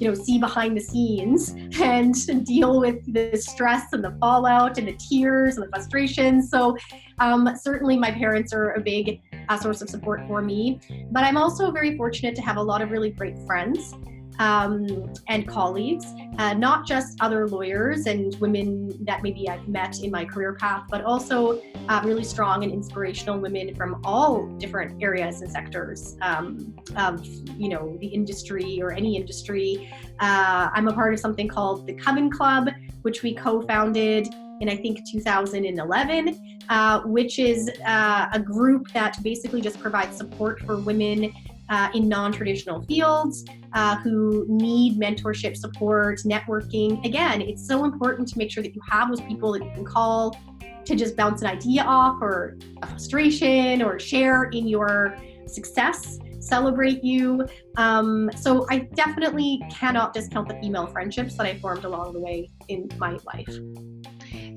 you 0.00 0.08
know, 0.08 0.12
see 0.12 0.40
behind 0.40 0.76
the 0.76 0.80
scenes 0.80 1.50
and 1.80 2.16
deal 2.44 2.80
with 2.80 3.14
the 3.14 3.36
stress 3.36 3.92
and 3.92 4.02
the 4.02 4.16
fallout 4.18 4.76
and 4.76 4.88
the 4.88 4.94
tears 4.94 5.54
and 5.56 5.64
the 5.64 5.70
frustrations. 5.70 6.50
So, 6.50 6.76
um, 7.20 7.48
certainly 7.62 7.96
my 7.96 8.10
parents 8.10 8.52
are 8.52 8.72
a 8.72 8.80
big 8.80 9.22
uh, 9.48 9.56
source 9.56 9.82
of 9.82 9.88
support 9.88 10.26
for 10.26 10.42
me. 10.42 10.80
But 11.12 11.22
I'm 11.22 11.36
also 11.36 11.70
very 11.70 11.96
fortunate 11.96 12.34
to 12.34 12.42
have 12.42 12.56
a 12.56 12.62
lot 12.62 12.82
of 12.82 12.90
really 12.90 13.10
great 13.10 13.38
friends 13.46 13.94
um, 14.38 15.12
and 15.28 15.46
colleagues, 15.46 16.06
uh, 16.38 16.54
not 16.54 16.86
just 16.86 17.20
other 17.20 17.46
lawyers 17.48 18.06
and 18.06 18.34
women 18.36 18.92
that 19.04 19.22
maybe 19.22 19.48
I've 19.48 19.68
met 19.68 20.00
in 20.00 20.10
my 20.10 20.24
career 20.24 20.54
path, 20.54 20.84
but 20.90 21.04
also 21.04 21.62
uh, 21.88 22.02
really 22.04 22.24
strong 22.24 22.64
and 22.64 22.72
inspirational 22.72 23.38
women 23.38 23.74
from 23.74 24.00
all 24.04 24.46
different 24.58 25.02
areas 25.02 25.42
and 25.42 25.50
sectors 25.50 26.16
um, 26.22 26.74
of, 26.96 27.24
you 27.26 27.68
know, 27.68 27.96
the 28.00 28.06
industry 28.06 28.80
or 28.82 28.92
any 28.92 29.16
industry. 29.16 29.92
Uh, 30.20 30.70
I'm 30.72 30.88
a 30.88 30.92
part 30.92 31.14
of 31.14 31.20
something 31.20 31.48
called 31.48 31.86
the 31.86 31.94
Coven 31.94 32.30
Club, 32.30 32.68
which 33.02 33.22
we 33.22 33.34
co-founded 33.34 34.28
in 34.60 34.68
I 34.68 34.76
think 34.76 35.00
2011, 35.10 36.60
uh, 36.68 37.00
which 37.02 37.38
is 37.38 37.70
uh, 37.86 38.26
a 38.32 38.40
group 38.40 38.90
that 38.92 39.20
basically 39.22 39.60
just 39.60 39.80
provides 39.80 40.16
support 40.16 40.60
for 40.60 40.78
women 40.78 41.32
uh, 41.68 41.88
in 41.94 42.08
non 42.08 42.32
traditional 42.32 42.82
fields 42.82 43.44
uh, 43.72 43.96
who 43.96 44.46
need 44.48 44.98
mentorship, 44.98 45.56
support, 45.56 46.20
networking. 46.20 47.04
Again, 47.04 47.40
it's 47.40 47.66
so 47.66 47.84
important 47.84 48.28
to 48.28 48.38
make 48.38 48.50
sure 48.50 48.62
that 48.62 48.74
you 48.74 48.80
have 48.88 49.08
those 49.08 49.20
people 49.22 49.52
that 49.52 49.64
you 49.64 49.70
can 49.74 49.84
call 49.84 50.36
to 50.84 50.94
just 50.94 51.16
bounce 51.16 51.40
an 51.40 51.48
idea 51.48 51.82
off 51.82 52.20
or 52.20 52.56
a 52.82 52.86
frustration 52.86 53.82
or 53.82 53.98
share 53.98 54.44
in 54.44 54.68
your 54.68 55.16
success 55.46 56.18
celebrate 56.44 57.02
you. 57.02 57.46
Um, 57.76 58.30
so 58.36 58.66
I 58.70 58.80
definitely 58.94 59.62
cannot 59.70 60.12
discount 60.12 60.48
the 60.48 60.54
female 60.60 60.86
friendships 60.86 61.36
that 61.36 61.46
I 61.46 61.58
formed 61.58 61.84
along 61.84 62.12
the 62.12 62.20
way 62.20 62.50
in 62.68 62.88
my 62.98 63.18
life. 63.24 63.58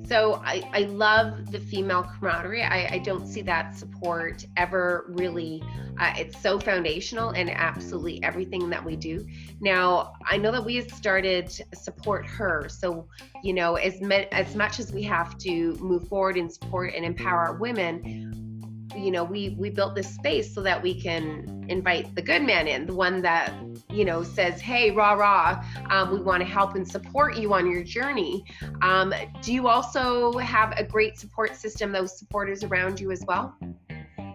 So 0.07 0.41
I, 0.45 0.63
I 0.71 0.79
love 0.81 1.51
the 1.51 1.59
female 1.59 2.03
camaraderie. 2.03 2.63
I, 2.63 2.87
I 2.93 2.97
don't 2.99 3.27
see 3.27 3.41
that 3.41 3.75
support 3.75 4.45
ever 4.55 5.05
really. 5.09 5.61
Uh, 5.99 6.13
it's 6.17 6.39
so 6.41 6.59
foundational 6.59 7.31
and 7.31 7.49
absolutely 7.49 8.23
everything 8.23 8.69
that 8.69 8.83
we 8.83 8.95
do. 8.95 9.27
Now 9.59 10.13
I 10.25 10.37
know 10.37 10.51
that 10.53 10.63
we 10.63 10.75
have 10.75 10.89
started 10.89 11.51
support 11.73 12.25
her. 12.25 12.69
So 12.69 13.09
you 13.43 13.53
know 13.53 13.75
as 13.75 13.99
me- 13.99 14.27
as 14.31 14.55
much 14.55 14.79
as 14.79 14.93
we 14.93 15.03
have 15.03 15.37
to 15.39 15.73
move 15.81 16.07
forward 16.07 16.37
and 16.37 16.51
support 16.51 16.93
and 16.95 17.03
empower 17.03 17.57
women, 17.59 18.56
you 18.95 19.11
know 19.11 19.23
we 19.23 19.55
we 19.57 19.69
built 19.69 19.95
this 19.95 20.13
space 20.13 20.53
so 20.53 20.61
that 20.61 20.81
we 20.81 20.99
can 20.99 21.65
invite 21.69 22.13
the 22.15 22.21
good 22.21 22.43
man 22.43 22.67
in 22.67 22.85
the 22.85 22.93
one 22.93 23.21
that 23.21 23.53
you 23.89 24.05
know 24.05 24.23
says 24.23 24.61
hey 24.61 24.91
rah 24.91 25.13
rah 25.13 25.63
um, 25.89 26.11
we 26.11 26.19
want 26.19 26.41
to 26.41 26.47
help 26.47 26.75
and 26.75 26.87
support 26.87 27.37
you 27.37 27.53
on 27.53 27.69
your 27.69 27.83
journey. 27.83 28.43
Um, 28.81 29.13
do 29.41 29.53
you 29.53 29.67
also 29.67 30.33
have 30.37 30.73
a 30.77 30.83
great 30.83 31.17
support 31.17 31.55
system 31.55 31.91
those 31.91 32.17
supporters 32.17 32.63
around 32.63 32.99
you 32.99 33.11
as 33.11 33.23
well 33.27 33.55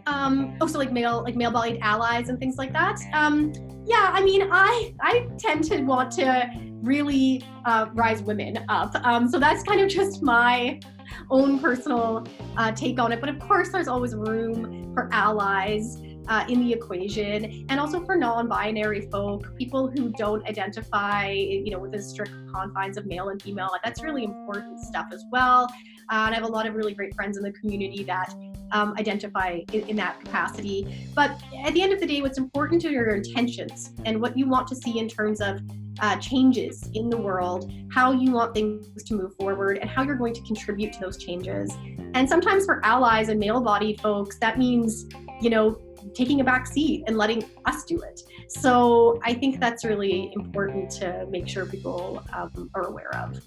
um 0.06 0.56
oh 0.60 0.66
so 0.66 0.78
like 0.78 0.92
male 0.92 1.22
like 1.22 1.36
male 1.36 1.50
bodied 1.50 1.78
allies 1.82 2.28
and 2.28 2.38
things 2.38 2.56
like 2.56 2.72
that. 2.72 2.98
Um 3.12 3.52
yeah 3.84 4.10
i 4.12 4.22
mean 4.22 4.48
i 4.52 4.94
i 5.00 5.26
tend 5.38 5.64
to 5.64 5.82
want 5.82 6.12
to 6.12 6.50
really 6.82 7.42
uh, 7.64 7.86
rise 7.94 8.22
women 8.22 8.64
up. 8.68 8.94
Um 9.04 9.28
so 9.28 9.38
that's 9.38 9.62
kind 9.62 9.80
of 9.80 9.88
just 9.88 10.22
my 10.22 10.80
own 11.30 11.58
personal 11.58 12.26
uh, 12.56 12.72
take 12.72 12.98
on 12.98 13.12
it. 13.12 13.20
But 13.20 13.28
of 13.28 13.38
course, 13.38 13.70
there's 13.70 13.88
always 13.88 14.14
room 14.14 14.92
for 14.94 15.08
allies 15.12 15.98
uh, 16.28 16.44
in 16.48 16.60
the 16.60 16.72
equation, 16.72 17.66
and 17.68 17.80
also 17.80 18.04
for 18.04 18.16
non-binary 18.16 19.08
folk, 19.10 19.56
people 19.56 19.88
who 19.88 20.10
don't 20.10 20.46
identify, 20.48 21.30
you 21.30 21.70
know, 21.70 21.78
within 21.78 22.02
strict 22.02 22.32
confines 22.52 22.96
of 22.96 23.06
male 23.06 23.30
and 23.30 23.40
female. 23.42 23.70
That's 23.84 24.02
really 24.02 24.24
important 24.24 24.80
stuff 24.80 25.06
as 25.12 25.24
well. 25.30 25.64
Uh, 26.10 26.26
and 26.26 26.34
I 26.34 26.34
have 26.34 26.44
a 26.44 26.52
lot 26.52 26.66
of 26.66 26.74
really 26.74 26.94
great 26.94 27.14
friends 27.14 27.36
in 27.36 27.42
the 27.42 27.52
community 27.52 28.04
that 28.04 28.34
um, 28.72 28.94
identify 28.98 29.60
in, 29.72 29.88
in, 29.88 29.96
that 29.96 30.20
capacity. 30.20 31.08
But 31.14 31.42
at 31.64 31.74
the 31.74 31.82
end 31.82 31.92
of 31.92 32.00
the 32.00 32.06
day, 32.06 32.22
what's 32.22 32.38
important 32.38 32.84
are 32.84 32.90
your 32.90 33.14
intentions 33.14 33.92
and 34.04 34.20
what 34.20 34.36
you 34.36 34.46
want 34.46 34.66
to 34.68 34.76
see 34.76 34.98
in 34.98 35.08
terms 35.08 35.40
of 35.40 35.60
uh, 36.00 36.16
changes 36.16 36.88
in 36.94 37.10
the 37.10 37.16
world, 37.16 37.70
how 37.92 38.12
you 38.12 38.32
want 38.32 38.54
things 38.54 39.02
to 39.04 39.14
move 39.14 39.34
forward, 39.36 39.78
and 39.78 39.90
how 39.90 40.02
you're 40.02 40.16
going 40.16 40.34
to 40.34 40.42
contribute 40.42 40.92
to 40.94 41.00
those 41.00 41.18
changes. 41.18 41.76
And 42.14 42.28
sometimes 42.28 42.64
for 42.64 42.84
allies 42.84 43.28
and 43.28 43.38
male 43.38 43.60
bodied 43.60 44.00
folks, 44.00 44.38
that 44.38 44.58
means, 44.58 45.06
you 45.40 45.50
know, 45.50 45.78
taking 46.14 46.40
a 46.40 46.44
back 46.44 46.66
seat 46.66 47.04
and 47.06 47.16
letting 47.16 47.44
us 47.66 47.84
do 47.84 48.00
it. 48.00 48.24
So 48.58 49.20
I 49.24 49.34
think 49.34 49.60
that's 49.60 49.84
really 49.84 50.32
important 50.34 50.90
to 50.92 51.26
make 51.30 51.48
sure 51.48 51.64
people 51.64 52.22
um, 52.32 52.70
are 52.74 52.82
aware 52.82 53.14
of. 53.16 53.40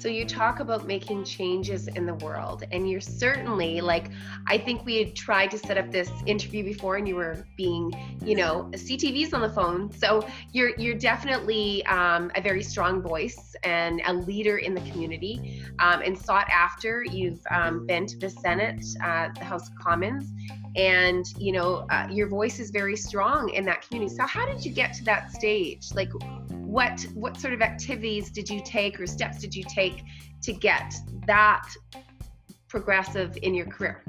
So 0.00 0.08
you 0.08 0.24
talk 0.24 0.60
about 0.60 0.86
making 0.86 1.24
changes 1.24 1.88
in 1.88 2.06
the 2.06 2.14
world, 2.14 2.62
and 2.70 2.88
you're 2.88 3.00
certainly 3.00 3.80
like, 3.80 4.10
I 4.46 4.56
think 4.56 4.84
we 4.84 4.96
had 4.96 5.16
tried 5.16 5.50
to 5.52 5.58
set 5.58 5.76
up 5.76 5.90
this 5.90 6.10
interview 6.26 6.62
before, 6.62 6.96
and 6.96 7.08
you 7.08 7.16
were 7.16 7.44
being, 7.56 7.92
you 8.24 8.36
know, 8.36 8.70
CTV's 8.74 9.34
on 9.34 9.40
the 9.40 9.48
phone. 9.48 9.90
So 9.90 10.26
you're 10.52 10.70
you're 10.78 10.94
definitely 10.94 11.84
um, 11.86 12.30
a 12.36 12.40
very 12.40 12.62
strong 12.62 13.02
voice 13.02 13.56
and 13.64 14.00
a 14.06 14.12
leader 14.12 14.58
in 14.58 14.74
the 14.74 14.82
community, 14.82 15.64
um, 15.80 16.02
and 16.02 16.16
sought 16.16 16.48
after. 16.48 17.04
You've 17.04 17.40
um, 17.50 17.86
been 17.86 18.06
to 18.06 18.18
the 18.18 18.30
Senate, 18.30 18.84
uh, 19.02 19.30
the 19.36 19.44
House 19.44 19.68
of 19.68 19.74
Commons, 19.76 20.32
and 20.76 21.26
you 21.38 21.50
know 21.50 21.86
uh, 21.90 22.06
your 22.08 22.28
voice 22.28 22.60
is 22.60 22.70
very 22.70 22.96
strong 22.96 23.48
in 23.50 23.64
that 23.64 23.82
community 23.82 24.07
so 24.08 24.26
how 24.26 24.46
did 24.46 24.64
you 24.64 24.72
get 24.72 24.92
to 24.94 25.04
that 25.04 25.32
stage? 25.32 25.88
Like 25.94 26.10
what 26.50 27.00
what 27.14 27.38
sort 27.38 27.54
of 27.54 27.62
activities 27.62 28.30
did 28.30 28.48
you 28.48 28.60
take 28.64 29.00
or 29.00 29.06
steps 29.06 29.38
did 29.38 29.54
you 29.54 29.64
take 29.68 30.02
to 30.42 30.52
get 30.52 30.94
that 31.26 31.66
progressive 32.68 33.36
in 33.42 33.54
your 33.54 33.66
career? 33.66 34.04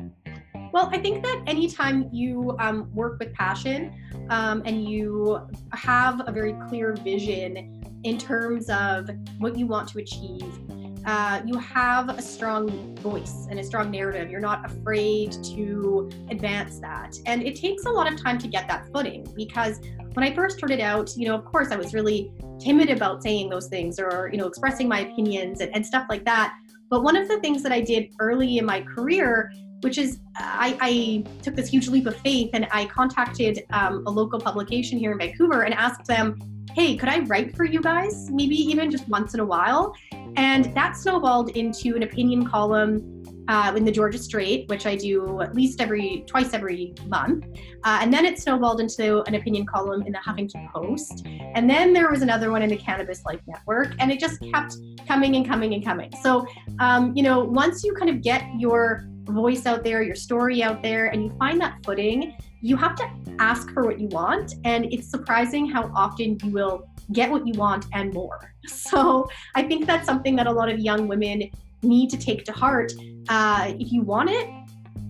Well, 0.72 0.90
I 0.92 1.00
think 1.00 1.24
that 1.24 1.44
anytime 1.48 2.10
you 2.12 2.56
um, 2.60 2.94
work 2.94 3.18
with 3.20 3.34
passion 3.34 3.92
um, 4.30 4.62
and 4.66 4.88
you 4.88 5.40
have 5.74 6.22
a 6.28 6.32
very 6.32 6.54
clear 6.68 6.94
vision 6.94 7.84
in 8.04 8.18
terms 8.18 8.70
of 8.70 9.10
what 9.40 9.58
you 9.58 9.66
want 9.66 9.90
to 9.90 10.00
achieve, 10.00 10.60
uh, 11.06 11.42
you 11.46 11.58
have 11.58 12.10
a 12.10 12.22
strong 12.22 12.96
voice 12.98 13.48
and 13.50 13.60
a 13.60 13.64
strong 13.64 13.92
narrative. 13.92 14.30
You're 14.30 14.40
not 14.40 14.66
afraid 14.66 15.32
to 15.56 16.10
advance 16.30 16.80
that. 16.80 17.16
And 17.26 17.44
it 17.44 17.56
takes 17.56 17.86
a 17.86 17.90
lot 17.90 18.12
of 18.12 18.22
time 18.22 18.38
to 18.40 18.48
get 18.48 18.68
that 18.68 18.88
footing 18.94 19.28
because 19.36 19.80
when 20.14 20.24
I 20.24 20.34
first 20.34 20.58
started 20.58 20.80
out, 20.80 21.16
you 21.16 21.28
know, 21.28 21.36
of 21.36 21.46
course, 21.46 21.70
I 21.72 21.76
was 21.76 21.94
really 21.94 22.32
timid 22.60 22.90
about 22.90 23.24
saying 23.24 23.50
those 23.50 23.68
things 23.68 24.00
or, 24.00 24.30
you 24.32 24.38
know, 24.38 24.48
expressing 24.48 24.88
my 24.88 25.02
opinions 25.02 25.62
and, 25.62 25.74
and 25.76 25.86
stuff 25.86 26.06
like 26.10 26.26
that. 26.26 26.56
But 26.90 27.04
one 27.04 27.16
of 27.16 27.28
the 27.28 27.40
things 27.40 27.64
that 27.64 27.72
I 27.72 27.82
did 27.82 28.10
early 28.20 28.58
in 28.58 28.66
my 28.66 28.82
career, 28.82 29.54
which 29.82 29.98
is 29.98 30.20
I, 30.36 30.78
I 30.82 31.42
took 31.42 31.56
this 31.56 31.70
huge 31.70 31.88
leap 31.88 32.08
of 32.08 32.18
faith 32.18 32.50
and 32.54 32.68
I 32.72 32.86
contacted 32.86 33.64
um, 33.72 34.04
a 34.08 34.10
local 34.10 34.40
publication 34.40 34.98
here 34.98 35.12
in 35.12 35.20
Vancouver 35.20 35.64
and 35.64 35.74
asked 35.74 36.06
them, 36.06 36.40
hey, 36.76 36.96
could 36.96 37.10
I 37.10 37.20
write 37.20 37.56
for 37.56 37.66
you 37.66 37.82
guys? 37.82 38.30
Maybe 38.32 38.56
even 38.56 38.92
just 38.92 39.08
once 39.08 39.34
in 39.34 39.40
a 39.40 39.46
while. 39.46 39.96
And 40.36 40.74
that 40.76 40.96
snowballed 40.96 41.56
into 41.58 41.96
an 41.96 42.04
opinion 42.04 42.48
column 42.48 43.24
uh, 43.48 43.74
in 43.76 43.84
the 43.84 43.92
Georgia 43.92 44.20
Straight, 44.20 44.70
which 44.70 44.86
I 44.86 44.96
do 44.96 45.42
at 45.42 45.56
least 45.56 45.82
every 45.82 46.24
twice 46.28 46.54
every 46.54 46.94
month. 47.08 47.46
Uh, 47.84 47.98
and 48.02 48.14
then 48.14 48.24
it 48.24 48.40
snowballed 48.40 48.80
into 48.80 49.24
an 49.24 49.36
opinion 49.36 49.66
column 49.66 50.04
in 50.04 50.12
the 50.12 50.20
Huffington 50.20 50.72
Post. 50.72 51.26
And 51.26 51.68
then 51.68 51.92
there 51.92 52.10
was 52.12 52.22
another 52.22 52.52
one 52.52 52.62
in 52.62 52.70
the 52.70 52.78
Cannabis 52.78 53.26
Life 53.26 53.42
Network. 53.48 53.96
And 54.00 54.12
it 54.12 54.20
just 54.20 54.40
kept 54.54 54.76
coming 55.08 55.36
and 55.36 55.48
coming 55.48 55.74
and 55.74 55.84
coming. 55.84 56.12
So, 56.22 56.46
um, 56.80 57.12
you 57.16 57.24
know, 57.24 57.40
once 57.44 57.84
you 57.84 57.94
kind 57.94 58.12
of 58.12 58.22
get 58.22 58.44
your 58.60 59.10
voice 59.26 59.66
out 59.66 59.84
there, 59.84 60.04
your 60.04 60.16
story 60.16 60.62
out 60.62 60.84
there, 60.84 61.08
and 61.08 61.24
you 61.24 61.32
find 61.40 61.60
that 61.62 61.84
footing, 61.84 62.36
you 62.62 62.76
have 62.78 62.96
to 62.96 63.10
ask 63.40 63.72
for 63.72 63.84
what 63.84 64.00
you 64.00 64.08
want. 64.08 64.56
And 64.64 64.86
it's 64.86 65.10
surprising 65.10 65.70
how 65.70 65.92
often 65.96 66.38
you 66.44 66.52
will 66.52 66.88
get 67.12 67.32
what 67.32 67.48
you 67.48 67.54
want 67.54 67.86
and 67.94 68.14
more. 68.14 68.54
So 68.68 69.28
I 69.56 69.64
think 69.64 69.88
that's 69.88 70.06
something 70.06 70.36
that 70.36 70.46
a 70.46 70.52
lot 70.52 70.70
of 70.70 70.80
young 70.80 71.08
women 71.08 71.50
need 71.82 72.10
to 72.12 72.18
take 72.18 72.44
to 72.46 72.52
heart. 72.52 72.92
Uh, 73.28 73.74
if 73.80 73.92
you 73.92 74.02
want 74.02 74.30
it, 74.30 74.48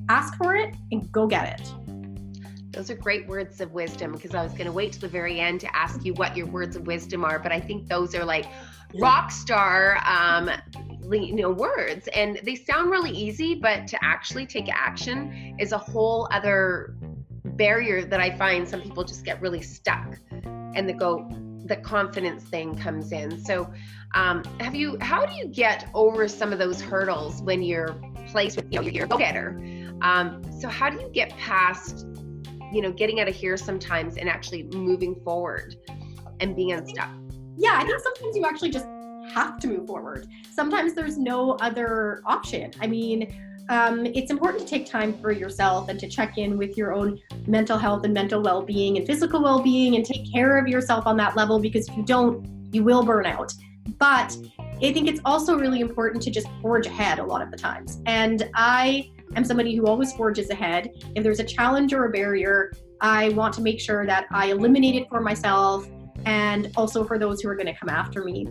ask 0.08 0.36
for 0.38 0.56
it 0.56 0.76
and 0.92 1.12
go 1.12 1.28
get 1.28 1.60
it. 1.60 1.74
Those 2.72 2.90
are 2.90 2.96
great 2.96 3.28
words 3.28 3.60
of 3.60 3.74
wisdom 3.74 4.14
because 4.14 4.34
I 4.34 4.44
was 4.44 4.54
going 4.54 4.68
to 4.68 4.72
wait 4.72 4.94
to 4.94 5.00
the 5.00 5.08
very 5.08 5.40
end 5.40 5.60
to 5.62 5.76
ask 5.76 6.06
you 6.06 6.14
what 6.14 6.38
your 6.38 6.46
words 6.46 6.76
of 6.76 6.88
wisdom 6.88 7.26
are, 7.26 7.40
but 7.40 7.52
I 7.52 7.60
think 7.60 7.90
those 7.90 8.16
are 8.16 8.24
like 8.24 8.46
rock 8.96 9.32
star 9.32 10.00
um, 10.06 10.50
you 11.12 11.36
know 11.36 11.52
words 11.52 12.08
and 12.16 12.40
they 12.44 12.56
sound 12.56 12.92
really 12.92 13.12
easy 13.12 13.56
but 13.56 13.88
to 13.88 13.98
actually 14.04 14.46
take 14.46 14.70
action 14.70 15.56
is 15.60 15.72
a 15.72 15.78
whole 15.78 16.28
other 16.32 16.96
barrier 17.60 18.04
that 18.04 18.20
i 18.20 18.36
find 18.38 18.68
some 18.68 18.82
people 18.82 19.04
just 19.04 19.24
get 19.24 19.40
really 19.42 19.62
stuck 19.62 20.18
and 20.76 20.90
they 20.90 20.94
go 20.94 21.28
the 21.70 21.78
confidence 21.78 22.44
thing 22.44 22.76
comes 22.76 23.14
in. 23.14 23.44
So, 23.46 23.72
um, 24.16 24.44
have 24.60 24.76
you? 24.76 24.98
How 25.00 25.26
do 25.26 25.34
you 25.36 25.48
get 25.48 25.88
over 25.94 26.28
some 26.28 26.52
of 26.52 26.60
those 26.60 26.82
hurdles 26.82 27.42
when 27.44 27.62
you're 27.62 27.96
placed 28.28 28.58
with 28.58 28.66
you 28.74 28.82
know 28.82 28.88
you're 28.88 29.06
a 29.06 29.08
go-getter? 29.08 29.62
Um, 30.02 30.44
so, 30.60 30.68
how 30.68 30.90
do 30.90 31.00
you 31.00 31.10
get 31.14 31.30
past, 31.38 32.08
you 32.74 32.82
know, 32.82 32.92
getting 32.92 33.22
out 33.22 33.30
of 33.30 33.36
here 33.36 33.56
sometimes 33.56 34.18
and 34.18 34.28
actually 34.28 34.64
moving 34.64 35.16
forward 35.24 35.76
and 36.40 36.56
being 36.56 36.74
unstuck? 36.74 37.10
Yeah, 37.56 37.76
I 37.76 37.86
think 37.86 38.00
sometimes 38.02 38.36
you 38.36 38.46
actually 38.46 38.72
just 38.72 38.88
have 39.34 39.60
to 39.60 39.68
move 39.68 39.86
forward. 39.86 40.28
Sometimes 40.52 40.96
there's 40.96 41.20
no 41.20 41.52
other 41.62 42.22
option. 42.26 42.72
I 42.82 42.88
mean, 42.88 43.32
um, 43.70 44.06
it's 44.08 44.32
important 44.32 44.64
to 44.64 44.68
take 44.68 44.88
time 44.88 45.14
for 45.22 45.32
yourself 45.32 45.90
and 45.90 46.00
to 46.00 46.08
check 46.10 46.38
in 46.38 46.58
with 46.58 46.76
your 46.76 46.92
own 46.92 47.20
mental 47.46 47.78
health 47.78 48.04
and 48.04 48.14
mental 48.14 48.42
well 48.42 48.64
being 48.64 48.98
and 48.98 49.06
physical 49.06 49.42
well 49.42 49.62
being 49.62 49.96
and 49.96 50.04
take 50.04 50.32
care 50.32 50.58
of 50.58 50.68
yourself 50.68 51.06
on 51.06 51.16
that 51.18 51.36
level 51.38 51.60
because 51.60 51.88
if 51.88 51.96
you 51.96 52.04
don't, 52.04 52.46
you 52.74 52.84
will 52.84 53.04
burn 53.04 53.28
out. 53.28 53.54
But 54.00 54.36
I 54.82 54.92
think 54.92 55.08
it's 55.08 55.22
also 55.24 55.58
really 55.58 55.82
important 55.82 56.24
to 56.24 56.32
just 56.32 56.48
forge 56.62 56.88
ahead 56.88 57.20
a 57.20 57.24
lot 57.24 57.42
of 57.42 57.52
the 57.52 57.58
times. 57.58 58.02
And 58.08 58.50
I 58.56 59.12
am 59.36 59.46
somebody 59.46 59.76
who 59.76 59.86
always 59.86 60.14
forges 60.14 60.50
ahead. 60.50 60.90
If 61.16 61.24
there's 61.24 61.40
a 61.40 61.44
challenge 61.44 61.94
or 61.94 62.06
a 62.06 62.10
barrier, 62.10 62.74
I 63.02 63.30
want 63.30 63.54
to 63.56 63.62
make 63.62 63.80
sure 63.80 64.06
that 64.08 64.26
I 64.32 64.48
eliminate 64.48 64.96
it 64.96 65.08
for 65.10 65.22
myself 65.22 65.88
and 66.26 66.72
also 66.76 67.04
for 67.04 67.20
those 67.20 67.42
who 67.42 67.50
are 67.50 67.56
going 67.56 67.68
to 67.68 67.76
come 67.76 67.90
after 67.90 68.24
me. 68.24 68.48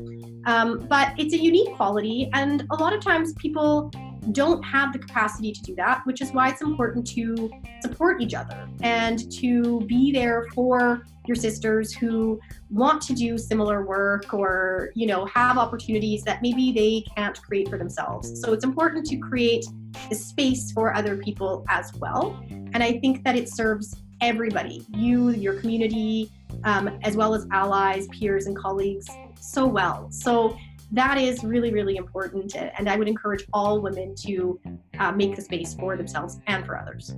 Um, 0.46 0.87
but 0.88 1.12
it's 1.18 1.34
a 1.34 1.38
unique 1.38 1.75
quality, 1.75 2.30
and 2.32 2.64
a 2.70 2.76
lot 2.76 2.94
of 2.94 3.02
times 3.02 3.34
people 3.34 3.90
don't 4.32 4.62
have 4.62 4.92
the 4.92 4.98
capacity 4.98 5.52
to 5.52 5.62
do 5.62 5.75
that, 5.76 6.02
which 6.04 6.20
is 6.20 6.32
why 6.32 6.48
it's 6.50 6.62
important 6.62 7.06
to 7.08 7.50
support 7.82 8.20
each 8.20 8.34
other 8.34 8.68
and 8.82 9.30
to 9.32 9.80
be 9.82 10.12
there 10.12 10.46
for 10.54 11.04
your 11.26 11.34
sisters 11.34 11.92
who 11.92 12.40
want 12.70 13.02
to 13.02 13.12
do 13.12 13.37
similar 13.37 13.84
work 13.84 14.32
or, 14.32 14.90
you 14.94 15.06
know, 15.06 15.26
have 15.26 15.58
opportunities 15.58 16.22
that 16.22 16.40
maybe 16.40 16.72
they 16.72 17.04
can't 17.14 17.40
create 17.42 17.68
for 17.68 17.76
themselves. 17.76 18.40
So 18.40 18.52
it's 18.52 18.64
important 18.64 19.04
to 19.06 19.16
create 19.18 19.66
a 20.10 20.14
space 20.14 20.72
for 20.72 20.94
other 20.94 21.16
people 21.16 21.64
as 21.68 21.92
well. 21.96 22.42
And 22.48 22.82
I 22.82 22.98
think 23.00 23.25
that 23.25 23.37
it 23.37 23.48
serves 23.48 24.02
everybody, 24.20 24.84
you, 24.94 25.30
your 25.30 25.60
community, 25.60 26.30
um, 26.64 26.98
as 27.02 27.16
well 27.16 27.34
as 27.34 27.46
allies, 27.52 28.08
peers, 28.08 28.46
and 28.46 28.56
colleagues, 28.56 29.06
so 29.38 29.66
well. 29.66 30.08
So 30.10 30.56
that 30.92 31.18
is 31.18 31.45
really, 31.45 31.73
really 31.73 31.97
important. 31.97 32.57
And 32.57 32.88
I 32.88 32.97
would 32.97 33.09
encourage 33.09 33.45
all 33.52 33.80
women 33.80 34.14
to 34.26 34.61
uh, 34.99 35.12
make 35.12 35.37
the 35.37 35.42
space 35.42 35.75
for 35.75 35.97
themselves 35.97 36.38
and 36.47 36.64
for 36.64 36.78
others. 36.78 37.14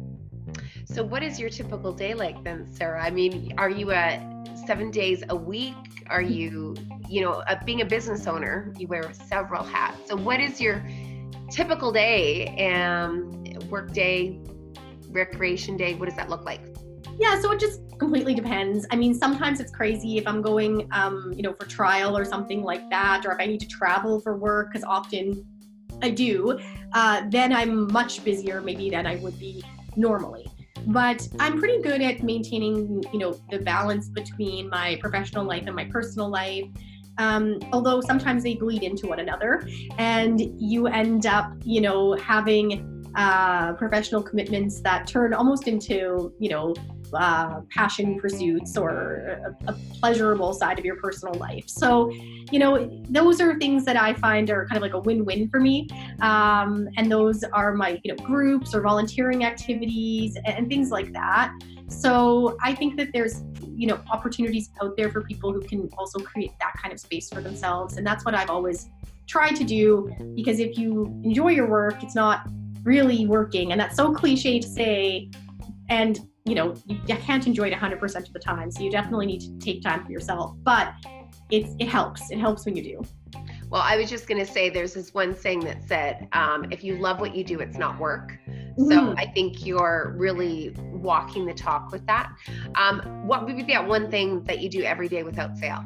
So, 0.84 1.04
what 1.04 1.22
is 1.22 1.38
your 1.38 1.50
typical 1.50 1.92
day 1.92 2.14
like 2.14 2.42
then, 2.42 2.66
Sarah? 2.66 3.04
I 3.04 3.10
mean, 3.10 3.54
are 3.58 3.70
you 3.70 3.92
at 3.92 4.20
seven 4.66 4.90
days 4.90 5.22
a 5.28 5.36
week? 5.36 5.74
Are 6.08 6.22
you, 6.22 6.74
you 7.08 7.20
know, 7.20 7.44
uh, 7.46 7.62
being 7.64 7.82
a 7.82 7.84
business 7.84 8.26
owner, 8.26 8.74
you 8.76 8.88
wear 8.88 9.12
several 9.12 9.62
hats. 9.62 10.08
So, 10.08 10.16
what 10.16 10.40
is 10.40 10.60
your 10.60 10.82
typical 11.50 11.92
day, 11.92 12.72
um, 12.74 13.44
work 13.68 13.92
day, 13.92 14.40
recreation 15.10 15.76
day? 15.76 15.94
What 15.94 16.08
does 16.08 16.16
that 16.16 16.28
look 16.28 16.44
like? 16.44 16.62
Yeah, 17.18 17.40
so 17.40 17.52
it 17.52 17.60
just 17.60 17.80
completely 18.00 18.34
depends. 18.34 18.86
I 18.90 18.96
mean, 18.96 19.14
sometimes 19.14 19.60
it's 19.60 19.70
crazy 19.70 20.16
if 20.16 20.26
I'm 20.26 20.40
going, 20.40 20.88
um, 20.90 21.32
you 21.36 21.42
know, 21.42 21.52
for 21.52 21.66
trial 21.66 22.16
or 22.16 22.24
something 22.24 22.62
like 22.62 22.88
that, 22.90 23.24
or 23.26 23.32
if 23.32 23.38
I 23.38 23.46
need 23.46 23.60
to 23.60 23.68
travel 23.68 24.20
for 24.20 24.36
work, 24.36 24.72
because 24.72 24.84
often 24.84 25.44
I 26.02 26.08
do, 26.10 26.58
uh, 26.94 27.22
then 27.28 27.52
I'm 27.52 27.92
much 27.92 28.24
busier 28.24 28.62
maybe 28.62 28.88
than 28.88 29.06
I 29.06 29.16
would 29.16 29.38
be 29.38 29.62
normally. 29.96 30.46
But 30.86 31.28
I'm 31.38 31.58
pretty 31.58 31.82
good 31.82 32.00
at 32.00 32.22
maintaining, 32.22 33.04
you 33.12 33.18
know, 33.18 33.38
the 33.50 33.58
balance 33.58 34.08
between 34.08 34.70
my 34.70 34.98
professional 35.00 35.44
life 35.44 35.64
and 35.66 35.76
my 35.76 35.84
personal 35.84 36.30
life. 36.30 36.64
Um, 37.18 37.58
although 37.74 38.00
sometimes 38.00 38.42
they 38.44 38.54
bleed 38.54 38.82
into 38.82 39.08
one 39.08 39.20
another, 39.20 39.68
and 39.98 40.40
you 40.58 40.86
end 40.86 41.26
up, 41.26 41.52
you 41.64 41.82
know, 41.82 42.14
having 42.14 42.99
uh, 43.14 43.72
professional 43.74 44.22
commitments 44.22 44.80
that 44.80 45.06
turn 45.06 45.34
almost 45.34 45.68
into, 45.68 46.32
you 46.38 46.48
know, 46.48 46.74
uh, 47.14 47.60
passion 47.70 48.18
pursuits 48.20 48.76
or 48.76 49.52
a, 49.66 49.72
a, 49.72 49.72
pleasurable 49.98 50.52
side 50.52 50.78
of 50.78 50.84
your 50.84 50.96
personal 50.96 51.34
life. 51.34 51.64
So, 51.66 52.10
you 52.52 52.58
know, 52.58 53.02
those 53.08 53.40
are 53.40 53.58
things 53.58 53.84
that 53.84 53.96
I 53.96 54.14
find 54.14 54.48
are 54.50 54.64
kind 54.66 54.76
of 54.76 54.82
like 54.82 54.94
a 54.94 55.00
win-win 55.00 55.48
for 55.48 55.60
me. 55.60 55.88
Um, 56.20 56.88
and 56.96 57.10
those 57.10 57.42
are 57.44 57.74
my, 57.74 58.00
you 58.04 58.14
know, 58.14 58.24
groups 58.24 58.74
or 58.74 58.80
volunteering 58.80 59.44
activities 59.44 60.36
and, 60.36 60.46
and 60.46 60.68
things 60.68 60.90
like 60.90 61.12
that. 61.12 61.52
So 61.88 62.56
I 62.62 62.74
think 62.74 62.96
that 62.98 63.08
there's, 63.12 63.42
you 63.74 63.88
know, 63.88 64.00
opportunities 64.12 64.70
out 64.80 64.96
there 64.96 65.10
for 65.10 65.22
people 65.22 65.52
who 65.52 65.60
can 65.62 65.88
also 65.98 66.20
create 66.20 66.52
that 66.60 66.74
kind 66.80 66.92
of 66.92 67.00
space 67.00 67.28
for 67.28 67.40
themselves. 67.40 67.96
And 67.96 68.06
that's 68.06 68.24
what 68.24 68.34
I've 68.34 68.50
always 68.50 68.88
tried 69.26 69.54
to 69.54 69.64
do 69.64 70.12
because 70.34 70.58
if 70.58 70.76
you 70.76 71.06
enjoy 71.24 71.48
your 71.48 71.68
work, 71.68 72.02
it's 72.02 72.14
not 72.14 72.48
really 72.82 73.26
working. 73.26 73.72
And 73.72 73.80
that's 73.80 73.96
so 73.96 74.12
cliche 74.12 74.58
to 74.60 74.68
say. 74.68 75.30
And 75.88 76.18
you 76.44 76.54
know, 76.54 76.74
you 76.86 77.16
can't 77.16 77.46
enjoy 77.46 77.68
it 77.68 77.74
100% 77.74 78.16
of 78.16 78.32
the 78.32 78.38
time. 78.38 78.70
So 78.70 78.82
you 78.82 78.90
definitely 78.90 79.26
need 79.26 79.40
to 79.40 79.58
take 79.58 79.82
time 79.82 80.04
for 80.04 80.10
yourself. 80.10 80.56
But 80.62 80.94
it's, 81.50 81.74
it 81.78 81.88
helps. 81.88 82.30
It 82.30 82.38
helps 82.38 82.64
when 82.64 82.76
you 82.76 82.82
do. 82.82 83.02
Well, 83.68 83.82
I 83.82 83.96
was 83.96 84.10
just 84.10 84.26
going 84.26 84.44
to 84.44 84.50
say 84.50 84.68
there's 84.68 84.94
this 84.94 85.14
one 85.14 85.34
saying 85.36 85.60
that 85.60 85.86
said, 85.86 86.28
um, 86.32 86.66
if 86.72 86.82
you 86.82 86.96
love 86.96 87.20
what 87.20 87.36
you 87.36 87.44
do, 87.44 87.60
it's 87.60 87.78
not 87.78 88.00
work. 88.00 88.36
So 88.76 88.84
mm-hmm. 88.84 89.18
I 89.18 89.26
think 89.26 89.64
you're 89.64 90.14
really 90.16 90.74
walking 90.78 91.46
the 91.46 91.54
talk 91.54 91.92
with 91.92 92.04
that. 92.06 92.32
Um, 92.74 93.00
what 93.26 93.44
would 93.44 93.56
be 93.56 93.62
that 93.64 93.86
one 93.86 94.10
thing 94.10 94.42
that 94.44 94.60
you 94.60 94.68
do 94.68 94.82
every 94.82 95.08
day 95.08 95.22
without 95.22 95.56
fail? 95.58 95.84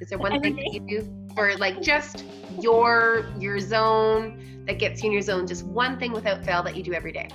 Is 0.00 0.10
there 0.10 0.18
one 0.18 0.32
every 0.32 0.52
thing 0.52 0.56
day? 0.56 0.62
that 0.64 0.74
you 0.74 1.00
do 1.00 1.19
for 1.34 1.56
like 1.56 1.80
just 1.80 2.24
your 2.60 3.26
your 3.38 3.58
zone 3.60 4.64
that 4.66 4.78
gets 4.78 5.02
you 5.02 5.08
in 5.08 5.12
your 5.12 5.22
zone? 5.22 5.46
Just 5.46 5.64
one 5.66 5.98
thing 5.98 6.12
without 6.12 6.44
fail 6.44 6.62
that 6.62 6.76
you 6.76 6.82
do 6.82 6.92
every 6.92 7.12
day. 7.12 7.28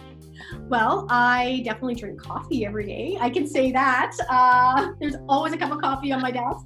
Well, 0.61 1.07
I 1.09 1.61
definitely 1.65 1.95
drink 1.95 2.21
coffee 2.21 2.65
every 2.65 2.85
day. 2.85 3.17
I 3.19 3.29
can 3.29 3.47
say 3.47 3.71
that. 3.71 4.15
Uh, 4.29 4.93
there's 4.99 5.15
always 5.27 5.53
a 5.53 5.57
cup 5.57 5.71
of 5.71 5.81
coffee 5.81 6.11
on 6.11 6.21
my 6.21 6.31
desk. 6.31 6.65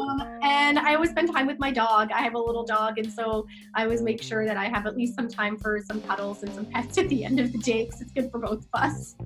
Um, 0.00 0.38
and 0.42 0.78
I 0.78 0.94
always 0.94 1.10
spend 1.10 1.32
time 1.32 1.46
with 1.46 1.58
my 1.58 1.70
dog. 1.70 2.10
I 2.12 2.22
have 2.22 2.34
a 2.34 2.38
little 2.38 2.64
dog, 2.64 2.98
and 2.98 3.12
so 3.12 3.46
I 3.74 3.84
always 3.84 4.02
make 4.02 4.22
sure 4.22 4.44
that 4.44 4.56
I 4.56 4.66
have 4.66 4.86
at 4.86 4.96
least 4.96 5.14
some 5.14 5.28
time 5.28 5.56
for 5.56 5.80
some 5.80 6.00
cuddles 6.02 6.42
and 6.42 6.54
some 6.54 6.66
pets 6.66 6.98
at 6.98 7.08
the 7.08 7.24
end 7.24 7.40
of 7.40 7.52
the 7.52 7.58
day 7.58 7.84
because 7.84 8.00
it's 8.00 8.12
good 8.12 8.30
for 8.30 8.38
both 8.38 8.66
of 8.72 8.82
us. 8.82 9.16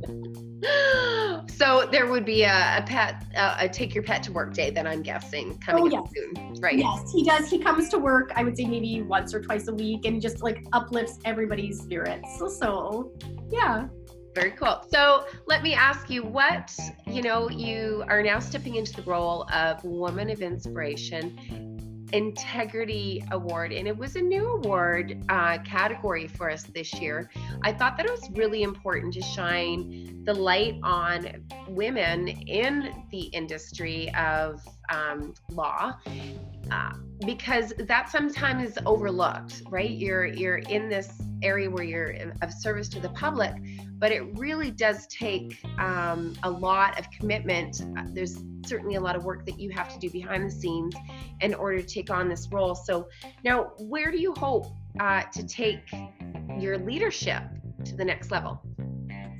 so 1.57 1.89
there 1.91 2.07
would 2.07 2.25
be 2.25 2.43
a, 2.45 2.79
a 2.79 2.83
pet, 2.87 3.25
uh, 3.37 3.57
a 3.61 3.69
take 3.69 3.95
your 3.95 4.05
pet 4.05 4.23
to 4.25 4.33
work 4.33 4.53
day 4.53 4.71
then 4.71 4.87
I'm 4.87 5.03
guessing 5.03 5.59
coming 5.59 5.93
oh, 5.95 6.03
yes. 6.03 6.13
soon, 6.15 6.55
right? 6.61 6.77
Yes, 6.77 7.13
he 7.13 7.25
does. 7.25 7.49
He 7.49 7.59
comes 7.59 7.89
to 7.91 7.99
work, 7.99 8.33
I 8.37 8.45
would 8.45 8.57
say 8.57 8.65
maybe 8.65 9.03
once 9.03 9.35
or 9.35 9.41
twice 9.41 9.69
a 9.69 9.75
week 9.75 10.05
and 10.05 10.21
just 10.21 10.43
like 10.43 10.65
uplifts 10.73 11.19
everybody's 11.25 11.81
spirits. 11.81 12.39
So, 12.39 12.49
so 12.49 13.13
yeah. 13.51 13.89
Very 14.35 14.53
cool. 14.53 14.85
So 14.88 15.27
let 15.47 15.62
me 15.62 15.75
ask 15.75 16.09
you 16.09 16.23
what, 16.23 16.73
you 17.07 17.21
know, 17.21 17.51
you 17.51 18.05
are 18.09 18.23
now 18.23 18.38
stepping 18.38 18.77
into 18.77 18.95
the 18.95 19.03
role 19.03 19.49
of 19.53 19.83
Woman 19.83 20.31
of 20.31 20.40
Inspiration 20.40 21.69
Integrity 22.12 23.25
Award, 23.31 23.73
and 23.73 23.87
it 23.87 23.96
was 23.96 24.16
a 24.16 24.20
new 24.20 24.46
award 24.53 25.23
uh, 25.29 25.59
category 25.59 26.27
for 26.27 26.51
us 26.51 26.64
this 26.64 26.94
year. 26.94 27.31
I 27.62 27.73
thought 27.73 27.96
that 27.96 28.07
it 28.07 28.12
was 28.12 28.31
really 28.33 28.62
important 28.62 29.14
to 29.14 29.23
shine 29.23 30.23
the 30.25 30.35
light 30.35 30.79
on 30.83 31.46
women 31.68 32.29
in 32.29 33.05
the 33.11 33.23
industry 33.23 34.12
of 34.14 34.61
um, 34.92 35.35
law. 35.51 35.94
Uh, 36.70 36.92
because 37.27 37.73
that 37.79 38.09
sometimes 38.09 38.70
is 38.70 38.79
overlooked, 38.87 39.62
right? 39.68 39.90
You're 39.90 40.27
you're 40.27 40.59
in 40.59 40.88
this 40.88 41.20
area 41.42 41.68
where 41.68 41.85
you're 41.85 42.14
of 42.42 42.53
service 42.53 42.88
to 42.90 43.01
the 43.01 43.09
public, 43.11 43.53
but 43.99 44.12
it 44.12 44.38
really 44.38 44.70
does 44.70 45.07
take 45.09 45.59
um, 45.79 46.35
a 46.42 46.51
lot 46.51 46.99
of 46.99 47.11
commitment. 47.11 47.83
Uh, 47.99 48.05
there's 48.12 48.42
certainly 48.66 48.96
a 48.96 49.01
lot 49.01 49.16
of 49.16 49.25
work 49.25 49.46
that 49.46 49.59
you 49.59 49.70
have 49.70 49.92
to 49.92 49.99
do 49.99 50.11
behind 50.11 50.44
the 50.44 50.51
scenes 50.51 50.94
in 51.40 51.55
order 51.55 51.81
to 51.81 51.87
take 51.87 52.11
on 52.11 52.29
this 52.29 52.49
role. 52.51 52.75
So, 52.75 53.09
now 53.44 53.73
where 53.79 54.11
do 54.11 54.18
you 54.18 54.33
hope 54.35 54.66
uh, 54.99 55.23
to 55.33 55.46
take 55.46 55.81
your 56.59 56.79
leadership 56.79 57.42
to 57.85 57.96
the 57.96 58.05
next 58.05 58.31
level? 58.31 58.61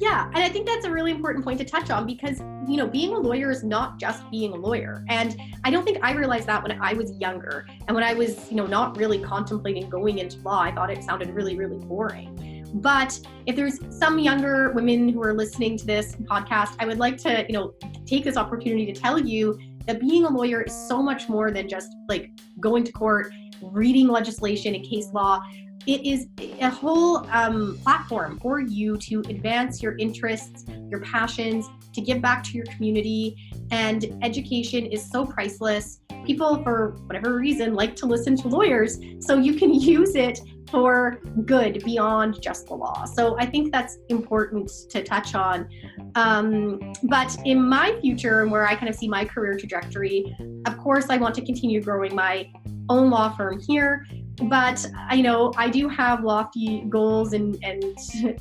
Yeah, 0.01 0.29
and 0.29 0.39
I 0.39 0.49
think 0.49 0.67
that's 0.67 0.87
a 0.87 0.91
really 0.91 1.11
important 1.11 1.45
point 1.45 1.59
to 1.59 1.65
touch 1.65 1.91
on 1.91 2.07
because, 2.07 2.41
you 2.67 2.79
know, 2.79 2.87
being 2.87 3.13
a 3.13 3.19
lawyer 3.19 3.51
is 3.51 3.63
not 3.63 4.01
just 4.01 4.29
being 4.31 4.53
a 4.53 4.57
lawyer. 4.57 5.05
And 5.11 5.39
I 5.63 5.71
don't 5.71 5.85
think 5.85 5.99
I 6.03 6.15
realized 6.15 6.47
that 6.47 6.63
when 6.63 6.81
I 6.81 6.95
was 6.95 7.13
younger 7.19 7.67
and 7.87 7.95
when 7.95 8.03
I 8.03 8.15
was, 8.15 8.51
you 8.51 8.57
know, 8.57 8.67
not 8.67 8.97
really 8.97 9.19
contemplating 9.19 9.91
going 9.91 10.19
into 10.19 10.39
law. 10.39 10.63
I 10.63 10.73
thought 10.75 10.91
it 10.91 11.05
sounded 11.05 11.29
really, 11.35 11.55
really 11.55 11.77
boring. 11.77 12.50
But 12.75 13.19
if 13.47 13.57
there's 13.57 13.79
some 13.91 14.19
younger 14.19 14.73
women 14.73 15.09
who 15.09 15.23
are 15.23 15.35
listening 15.35 15.77
to 15.79 15.87
this 15.87 16.17
podcast, 16.17 16.77
I 16.79 16.87
would 16.87 16.99
like 16.99 17.19
to, 17.19 17.45
you 17.49 17.53
know, 17.53 17.75
take 18.07 18.25
this 18.25 18.37
opportunity 18.37 18.91
to 18.93 18.99
tell 18.99 19.19
you 19.19 19.59
that 19.87 20.01
being 20.01 20.25
a 20.25 20.29
lawyer 20.29 20.63
is 20.63 20.75
so 20.89 21.03
much 21.03 21.29
more 21.29 21.51
than 21.51 21.69
just 21.69 21.89
like 22.09 22.31
going 22.61 22.85
to 22.85 22.93
court, 22.93 23.33
reading 23.63 24.09
legislation 24.09 24.75
and 24.75 24.85
case 24.85 25.09
law. 25.13 25.41
It 25.87 26.05
is 26.07 26.29
a 26.39 26.69
whole 26.69 27.27
um, 27.31 27.79
platform 27.83 28.39
for 28.39 28.61
you 28.61 28.97
to 28.99 29.21
advance 29.29 29.83
your 29.83 29.97
interests, 29.97 30.67
your 30.89 31.01
passions, 31.01 31.67
to 31.95 32.01
give 32.01 32.21
back 32.21 32.45
to 32.45 32.53
your 32.53 32.67
community. 32.67 33.37
And 33.71 34.17
education 34.23 34.87
is 34.87 35.11
so 35.11 35.25
priceless. 35.25 36.01
People, 36.27 36.63
for 36.63 36.97
whatever 37.07 37.35
reason, 37.37 37.75
like 37.75 37.97
to 37.97 38.07
listen 38.07 38.37
to 38.37 38.49
lawyers. 38.49 38.99
So 39.21 39.39
you 39.39 39.55
can 39.55 39.73
use 39.95 40.15
it 40.15 40.41
for 40.71 41.21
good 41.45 41.83
beyond 41.85 42.41
just 42.41 42.67
the 42.67 42.75
law. 42.75 43.05
So 43.05 43.39
I 43.39 43.47
think 43.47 43.73
that's 43.73 43.99
important 44.09 44.71
to 44.91 45.03
touch 45.03 45.35
on. 45.35 45.69
Um, 46.15 46.93
but 47.05 47.37
in 47.45 47.63
my 47.69 47.99
future 48.01 48.43
and 48.43 48.51
where 48.51 48.67
I 48.67 48.75
kind 48.75 48.89
of 48.89 48.95
see 48.95 49.09
my 49.09 49.25
career 49.25 49.57
trajectory, 49.57 50.37
of 50.67 50.79
course, 50.79 51.07
I 51.11 51.17
want 51.17 51.35
to 51.37 51.45
continue 51.45 51.83
growing 51.83 52.15
my 52.15 52.51
own 52.89 53.11
law 53.11 53.35
firm 53.37 53.61
here 53.61 54.07
but 54.43 54.87
I 55.09 55.21
know 55.21 55.53
I 55.57 55.69
do 55.69 55.89
have 55.89 56.25
lofty 56.25 56.85
goals 56.89 57.33
and, 57.33 57.59
and 57.63 57.85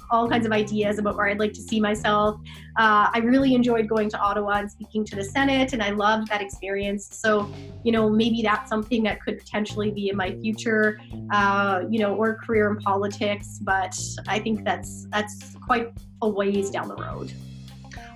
all 0.12 0.30
kinds 0.30 0.46
of 0.46 0.52
ideas 0.52 1.00
about 1.00 1.16
where 1.16 1.28
I'd 1.28 1.40
like 1.40 1.54
to 1.54 1.62
see 1.62 1.80
myself. 1.80 2.40
Uh, 2.78 3.10
I 3.14 3.20
really 3.20 3.54
enjoyed 3.54 3.88
going 3.88 4.10
to 4.10 4.20
Ottawa 4.20 4.60
and 4.60 4.72
speaking 4.72 5.04
to 5.06 5.16
the 5.16 5.24
Senate, 5.24 5.74
and 5.74 5.84
I 5.84 5.90
loved 5.90 6.28
that 6.30 6.42
experience. 6.42 7.08
So, 7.12 7.52
you 7.84 7.92
know, 7.92 8.10
maybe 8.10 8.42
that's 8.42 8.70
something 8.70 9.04
that 9.04 9.22
could 9.22 9.38
potentially 9.38 9.92
be 9.92 10.10
in 10.10 10.16
my 10.16 10.32
future, 10.32 11.00
uh, 11.32 11.84
you 11.90 12.00
know, 12.00 12.16
or 12.16 12.36
career 12.36 12.70
in 12.70 12.78
politics. 12.78 13.60
But 13.62 13.98
I 14.28 14.40
think 14.40 14.64
that's 14.64 15.08
that's 15.12 15.56
quite 15.56 15.92
a 16.22 16.30
ways 16.30 16.70
down 16.70 16.88
the 16.88 16.96
road. 16.96 17.32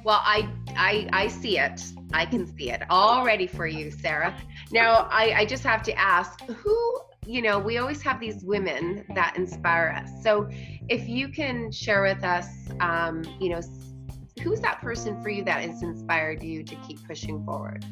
Well, 0.03 0.21
I 0.23 0.49
I 0.75 1.09
I 1.13 1.27
see 1.27 1.57
it. 1.59 1.83
I 2.13 2.25
can 2.25 2.45
see 2.57 2.71
it 2.71 2.83
already 2.89 3.47
for 3.47 3.65
you, 3.65 3.89
Sarah. 3.89 4.35
Now, 4.71 5.07
I, 5.09 5.33
I 5.37 5.45
just 5.45 5.63
have 5.63 5.81
to 5.83 5.99
ask 5.99 6.41
who, 6.41 6.99
you 7.25 7.41
know, 7.41 7.59
we 7.59 7.77
always 7.77 8.01
have 8.01 8.19
these 8.19 8.43
women 8.43 9.05
that 9.15 9.35
inspire 9.37 9.95
us. 9.97 10.23
So 10.23 10.49
if 10.89 11.07
you 11.07 11.29
can 11.29 11.71
share 11.71 12.01
with 12.03 12.23
us, 12.23 12.47
um, 12.79 13.23
you 13.39 13.49
know, 13.49 13.61
who's 14.41 14.59
that 14.61 14.81
person 14.81 15.21
for 15.21 15.29
you 15.29 15.43
that 15.45 15.61
has 15.61 15.81
inspired 15.81 16.43
you 16.43 16.63
to 16.63 16.75
keep 16.87 17.05
pushing 17.07 17.43
forward? 17.45 17.85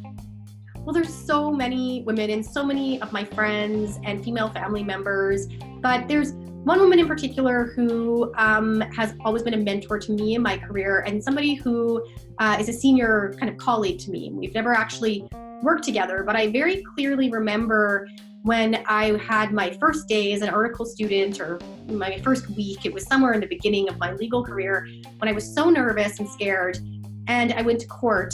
Well, 0.77 0.93
there's 0.93 1.13
so 1.13 1.51
many 1.51 2.01
women 2.03 2.31
and 2.31 2.45
so 2.45 2.65
many 2.65 2.99
of 3.01 3.11
my 3.11 3.23
friends 3.23 3.99
and 4.03 4.23
female 4.23 4.49
family 4.49 4.83
members, 4.83 5.47
but 5.79 6.07
there's 6.07 6.33
one 6.63 6.79
woman 6.79 6.99
in 6.99 7.07
particular 7.07 7.65
who 7.75 8.33
um, 8.35 8.81
has 8.95 9.15
always 9.21 9.43
been 9.43 9.53
a 9.53 9.57
mentor 9.57 9.99
to 9.99 10.11
me 10.11 10.35
in 10.35 10.41
my 10.41 10.57
career 10.57 11.03
and 11.07 11.23
somebody 11.23 11.55
who 11.55 12.05
uh, 12.39 12.57
is 12.59 12.69
a 12.69 12.73
senior 12.73 13.35
kind 13.39 13.49
of 13.49 13.57
colleague 13.57 13.99
to 13.99 14.11
me. 14.11 14.31
We've 14.33 14.53
never 14.53 14.73
actually 14.73 15.27
worked 15.61 15.83
together, 15.83 16.23
but 16.23 16.35
I 16.35 16.51
very 16.51 16.83
clearly 16.95 17.29
remember 17.29 18.07
when 18.43 18.83
I 18.87 19.17
had 19.17 19.53
my 19.53 19.71
first 19.79 20.07
day 20.07 20.33
as 20.33 20.41
an 20.41 20.49
article 20.49 20.85
student 20.85 21.39
or 21.39 21.59
my 21.87 22.17
first 22.19 22.49
week, 22.49 22.85
it 22.85 22.93
was 22.93 23.05
somewhere 23.05 23.33
in 23.33 23.39
the 23.39 23.47
beginning 23.47 23.87
of 23.87 23.99
my 23.99 24.13
legal 24.13 24.43
career, 24.43 24.87
when 25.19 25.29
I 25.29 25.31
was 25.31 25.53
so 25.53 25.69
nervous 25.69 26.19
and 26.19 26.27
scared. 26.27 26.79
And 27.27 27.53
I 27.53 27.61
went 27.61 27.79
to 27.81 27.87
court, 27.87 28.33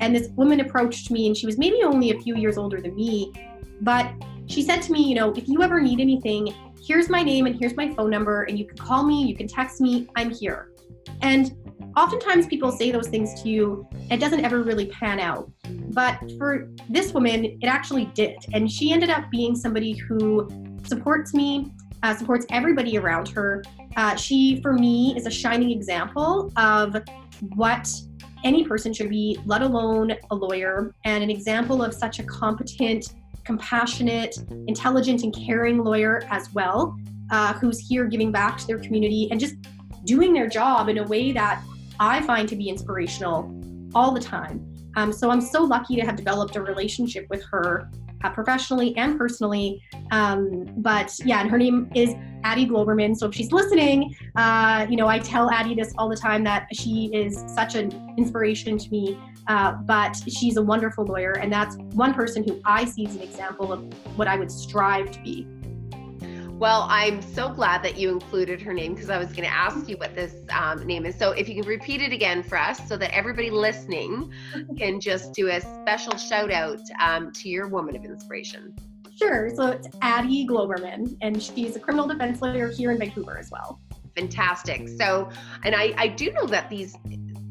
and 0.00 0.14
this 0.14 0.28
woman 0.36 0.60
approached 0.60 1.10
me, 1.10 1.26
and 1.26 1.36
she 1.36 1.44
was 1.44 1.58
maybe 1.58 1.82
only 1.82 2.12
a 2.12 2.20
few 2.20 2.36
years 2.36 2.56
older 2.56 2.80
than 2.80 2.94
me. 2.94 3.32
But 3.80 4.12
she 4.46 4.62
said 4.62 4.80
to 4.82 4.92
me, 4.92 5.02
You 5.02 5.16
know, 5.16 5.32
if 5.32 5.48
you 5.48 5.62
ever 5.62 5.80
need 5.80 6.00
anything, 6.00 6.54
here's 6.80 7.08
my 7.08 7.22
name 7.22 7.46
and 7.46 7.58
here's 7.58 7.76
my 7.76 7.92
phone 7.94 8.10
number, 8.10 8.44
and 8.44 8.58
you 8.58 8.64
can 8.64 8.78
call 8.78 9.04
me, 9.04 9.24
you 9.24 9.34
can 9.34 9.48
text 9.48 9.80
me, 9.80 10.08
I'm 10.14 10.30
here. 10.30 10.70
And 11.20 11.52
oftentimes 11.96 12.46
people 12.46 12.70
say 12.70 12.90
those 12.90 13.08
things 13.08 13.42
to 13.42 13.48
you, 13.48 13.86
and 13.92 14.12
it 14.12 14.20
doesn't 14.20 14.44
ever 14.44 14.62
really 14.62 14.86
pan 14.86 15.20
out. 15.20 15.50
But 15.90 16.18
for 16.38 16.68
this 16.88 17.12
woman, 17.12 17.44
it 17.44 17.66
actually 17.66 18.06
did. 18.14 18.36
And 18.52 18.70
she 18.70 18.92
ended 18.92 19.10
up 19.10 19.30
being 19.30 19.56
somebody 19.56 19.92
who 19.92 20.48
supports 20.84 21.34
me, 21.34 21.72
uh, 22.02 22.14
supports 22.14 22.46
everybody 22.50 22.98
around 22.98 23.28
her. 23.30 23.64
Uh, 23.96 24.14
she, 24.14 24.60
for 24.62 24.72
me, 24.72 25.14
is 25.16 25.26
a 25.26 25.30
shining 25.30 25.70
example 25.70 26.52
of 26.56 26.96
what 27.56 27.90
any 28.44 28.64
person 28.64 28.92
should 28.92 29.10
be, 29.10 29.38
let 29.44 29.62
alone 29.62 30.12
a 30.30 30.34
lawyer, 30.34 30.94
and 31.04 31.24
an 31.24 31.30
example 31.30 31.82
of 31.82 31.92
such 31.92 32.20
a 32.20 32.22
competent, 32.22 33.14
compassionate, 33.44 34.36
intelligent, 34.68 35.22
and 35.24 35.34
caring 35.34 35.82
lawyer 35.82 36.22
as 36.30 36.52
well, 36.54 36.96
uh, 37.30 37.52
who's 37.54 37.78
here 37.80 38.04
giving 38.04 38.30
back 38.30 38.58
to 38.58 38.66
their 38.66 38.78
community 38.78 39.28
and 39.30 39.40
just 39.40 39.56
doing 40.04 40.32
their 40.32 40.48
job 40.48 40.88
in 40.88 40.98
a 40.98 41.04
way 41.04 41.32
that 41.32 41.62
I 42.00 42.20
find 42.22 42.48
to 42.48 42.56
be 42.56 42.68
inspirational 42.68 43.54
all 43.94 44.12
the 44.12 44.20
time. 44.20 44.64
Um, 44.96 45.12
so 45.12 45.30
I'm 45.30 45.40
so 45.40 45.62
lucky 45.62 45.96
to 45.96 46.02
have 46.02 46.16
developed 46.16 46.56
a 46.56 46.62
relationship 46.62 47.26
with 47.30 47.42
her 47.50 47.90
uh, 48.24 48.30
professionally 48.30 48.96
and 48.96 49.16
personally. 49.16 49.80
Um, 50.10 50.64
but 50.78 51.14
yeah, 51.24 51.40
and 51.40 51.50
her 51.50 51.58
name 51.58 51.90
is 51.94 52.14
Addie 52.42 52.66
Globerman. 52.66 53.16
So 53.16 53.26
if 53.26 53.34
she's 53.34 53.52
listening, 53.52 54.14
uh, 54.36 54.86
you 54.88 54.96
know, 54.96 55.06
I 55.06 55.18
tell 55.18 55.50
Addie 55.50 55.74
this 55.74 55.92
all 55.98 56.08
the 56.08 56.16
time 56.16 56.42
that 56.44 56.66
she 56.72 57.10
is 57.12 57.44
such 57.54 57.74
an 57.74 58.14
inspiration 58.18 58.78
to 58.78 58.90
me. 58.90 59.18
Uh, 59.46 59.72
but 59.72 60.14
she's 60.28 60.58
a 60.58 60.62
wonderful 60.62 61.06
lawyer, 61.06 61.32
and 61.32 61.50
that's 61.50 61.76
one 61.94 62.12
person 62.12 62.46
who 62.46 62.60
I 62.66 62.84
see 62.84 63.06
as 63.06 63.14
an 63.16 63.22
example 63.22 63.72
of 63.72 63.80
what 64.18 64.28
I 64.28 64.36
would 64.36 64.50
strive 64.50 65.10
to 65.10 65.22
be. 65.22 65.46
Well, 66.58 66.88
I'm 66.90 67.22
so 67.22 67.52
glad 67.52 67.84
that 67.84 67.96
you 67.96 68.10
included 68.10 68.60
her 68.62 68.74
name 68.74 68.92
because 68.92 69.10
I 69.10 69.18
was 69.18 69.28
going 69.28 69.44
to 69.44 69.54
ask 69.54 69.88
you 69.88 69.96
what 69.96 70.16
this 70.16 70.34
um, 70.50 70.84
name 70.84 71.06
is. 71.06 71.14
So, 71.14 71.30
if 71.30 71.48
you 71.48 71.54
can 71.54 71.68
repeat 71.68 72.02
it 72.02 72.12
again 72.12 72.42
for 72.42 72.58
us 72.58 72.80
so 72.88 72.96
that 72.96 73.14
everybody 73.14 73.48
listening 73.48 74.32
can 74.76 74.98
just 74.98 75.32
do 75.34 75.50
a 75.50 75.60
special 75.60 76.16
shout 76.16 76.50
out 76.50 76.80
um, 77.00 77.30
to 77.34 77.48
your 77.48 77.68
woman 77.68 77.94
of 77.94 78.04
inspiration. 78.04 78.74
Sure. 79.16 79.50
So, 79.54 79.68
it's 79.68 79.86
Addie 80.02 80.48
Globerman, 80.48 81.16
and 81.20 81.40
she's 81.40 81.76
a 81.76 81.80
criminal 81.80 82.08
defense 82.08 82.42
lawyer 82.42 82.72
here 82.72 82.90
in 82.90 82.98
Vancouver 82.98 83.38
as 83.38 83.52
well. 83.52 83.78
Fantastic. 84.16 84.88
So, 84.88 85.30
and 85.62 85.76
I, 85.76 85.94
I 85.96 86.08
do 86.08 86.32
know 86.32 86.46
that 86.46 86.68
these 86.68 86.96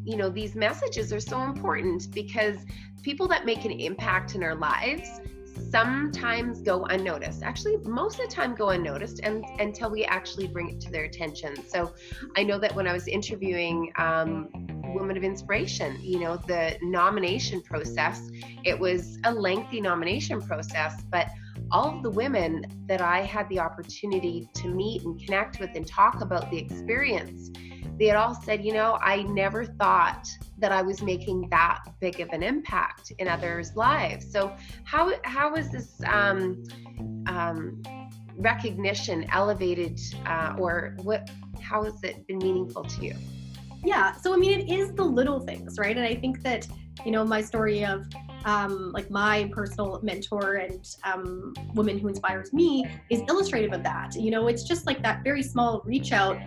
you 0.04 0.18
know 0.18 0.30
these 0.30 0.54
messages 0.54 1.14
are 1.14 1.22
so 1.22 1.44
important 1.44 2.12
because 2.14 2.58
people 3.04 3.26
that 3.30 3.46
make 3.46 3.64
an 3.64 3.72
impact 3.72 4.36
in 4.36 4.44
our 4.44 4.56
lives 4.56 5.22
sometimes 5.70 6.62
go 6.62 6.86
unnoticed. 6.86 7.44
Actually, 7.44 7.78
most 7.84 8.20
of 8.20 8.30
the 8.30 8.36
time 8.36 8.56
go 8.56 8.70
unnoticed 8.70 9.20
and, 9.24 9.46
until 9.60 9.90
we 9.90 10.06
actually 10.06 10.48
bring 10.48 10.70
it 10.70 10.80
to 10.82 10.92
their 10.92 11.06
attention. 11.06 11.56
So 11.68 11.94
I 12.36 12.44
know 12.44 12.60
that 12.60 12.74
when 12.76 12.88
I 12.88 12.94
was 12.94 13.08
interviewing 13.08 13.92
um, 13.98 14.50
Women 14.94 15.18
of 15.18 15.24
Inspiration, 15.24 15.98
you 16.02 16.20
know, 16.20 16.38
the 16.48 16.78
nomination 16.82 17.62
process, 17.62 18.30
it 18.64 18.78
was 18.78 19.20
a 19.26 19.32
lengthy 19.32 19.82
nomination 19.82 20.42
process, 20.42 21.02
but 21.12 21.28
all 21.72 21.98
of 21.98 22.04
the 22.04 22.10
women 22.10 22.66
that 22.88 23.02
I 23.02 23.22
had 23.22 23.50
the 23.50 23.60
opportunity 23.60 24.50
to 24.54 24.70
meet 24.70 25.04
and 25.04 25.20
connect 25.20 25.60
with 25.60 25.72
and 25.76 25.86
talk 25.86 26.22
about 26.22 26.50
the 26.50 26.58
experience, 26.58 27.52
they 28.00 28.06
had 28.06 28.16
all 28.16 28.34
said, 28.34 28.64
you 28.64 28.74
know, 28.74 28.98
I 29.02 29.24
never 29.24 29.66
thought 29.66 30.28
that 30.60 30.72
I 30.72 30.82
was 30.82 31.02
making 31.02 31.50
that 31.50 31.84
big 32.00 32.20
of 32.20 32.30
an 32.30 32.44
impact 32.44 33.12
in 33.20 33.28
others' 33.28 33.76
lives. 33.76 34.32
So 34.32 34.56
how 34.84 35.14
how 35.24 35.56
is 35.56 35.70
this 35.70 36.02
um, 36.08 36.64
um, 37.28 37.82
recognition 38.38 39.28
elevated, 39.32 40.00
uh, 40.26 40.56
or 40.58 40.96
what? 41.04 41.30
How 41.62 41.84
has 41.84 42.02
it 42.04 42.26
been 42.28 42.38
meaningful 42.38 42.84
to 42.84 43.06
you? 43.06 43.16
Yeah, 43.84 44.14
so 44.14 44.34
I 44.34 44.38
mean, 44.38 44.60
it 44.60 44.72
is 44.72 44.94
the 44.94 45.04
little 45.04 45.40
things, 45.40 45.78
right? 45.78 45.96
And 45.96 46.06
I 46.06 46.16
think 46.16 46.42
that 46.44 46.68
you 47.06 47.12
know 47.12 47.24
my 47.24 47.42
story 47.42 47.86
of 47.86 48.06
um, 48.46 48.92
like 48.94 49.10
my 49.12 49.50
personal 49.52 50.00
mentor 50.02 50.56
and 50.56 50.88
um, 51.04 51.54
woman 51.74 52.00
who 52.00 52.08
inspires 52.08 52.54
me 52.54 52.86
is 53.10 53.22
illustrative 53.28 53.74
of 53.74 53.84
that. 53.84 54.16
You 54.16 54.32
know, 54.32 54.48
it's 54.48 54.64
just 54.64 54.86
like 54.86 55.04
that 55.04 55.24
very 55.24 55.44
small 55.44 55.82
reach 55.86 56.12
out 56.12 56.38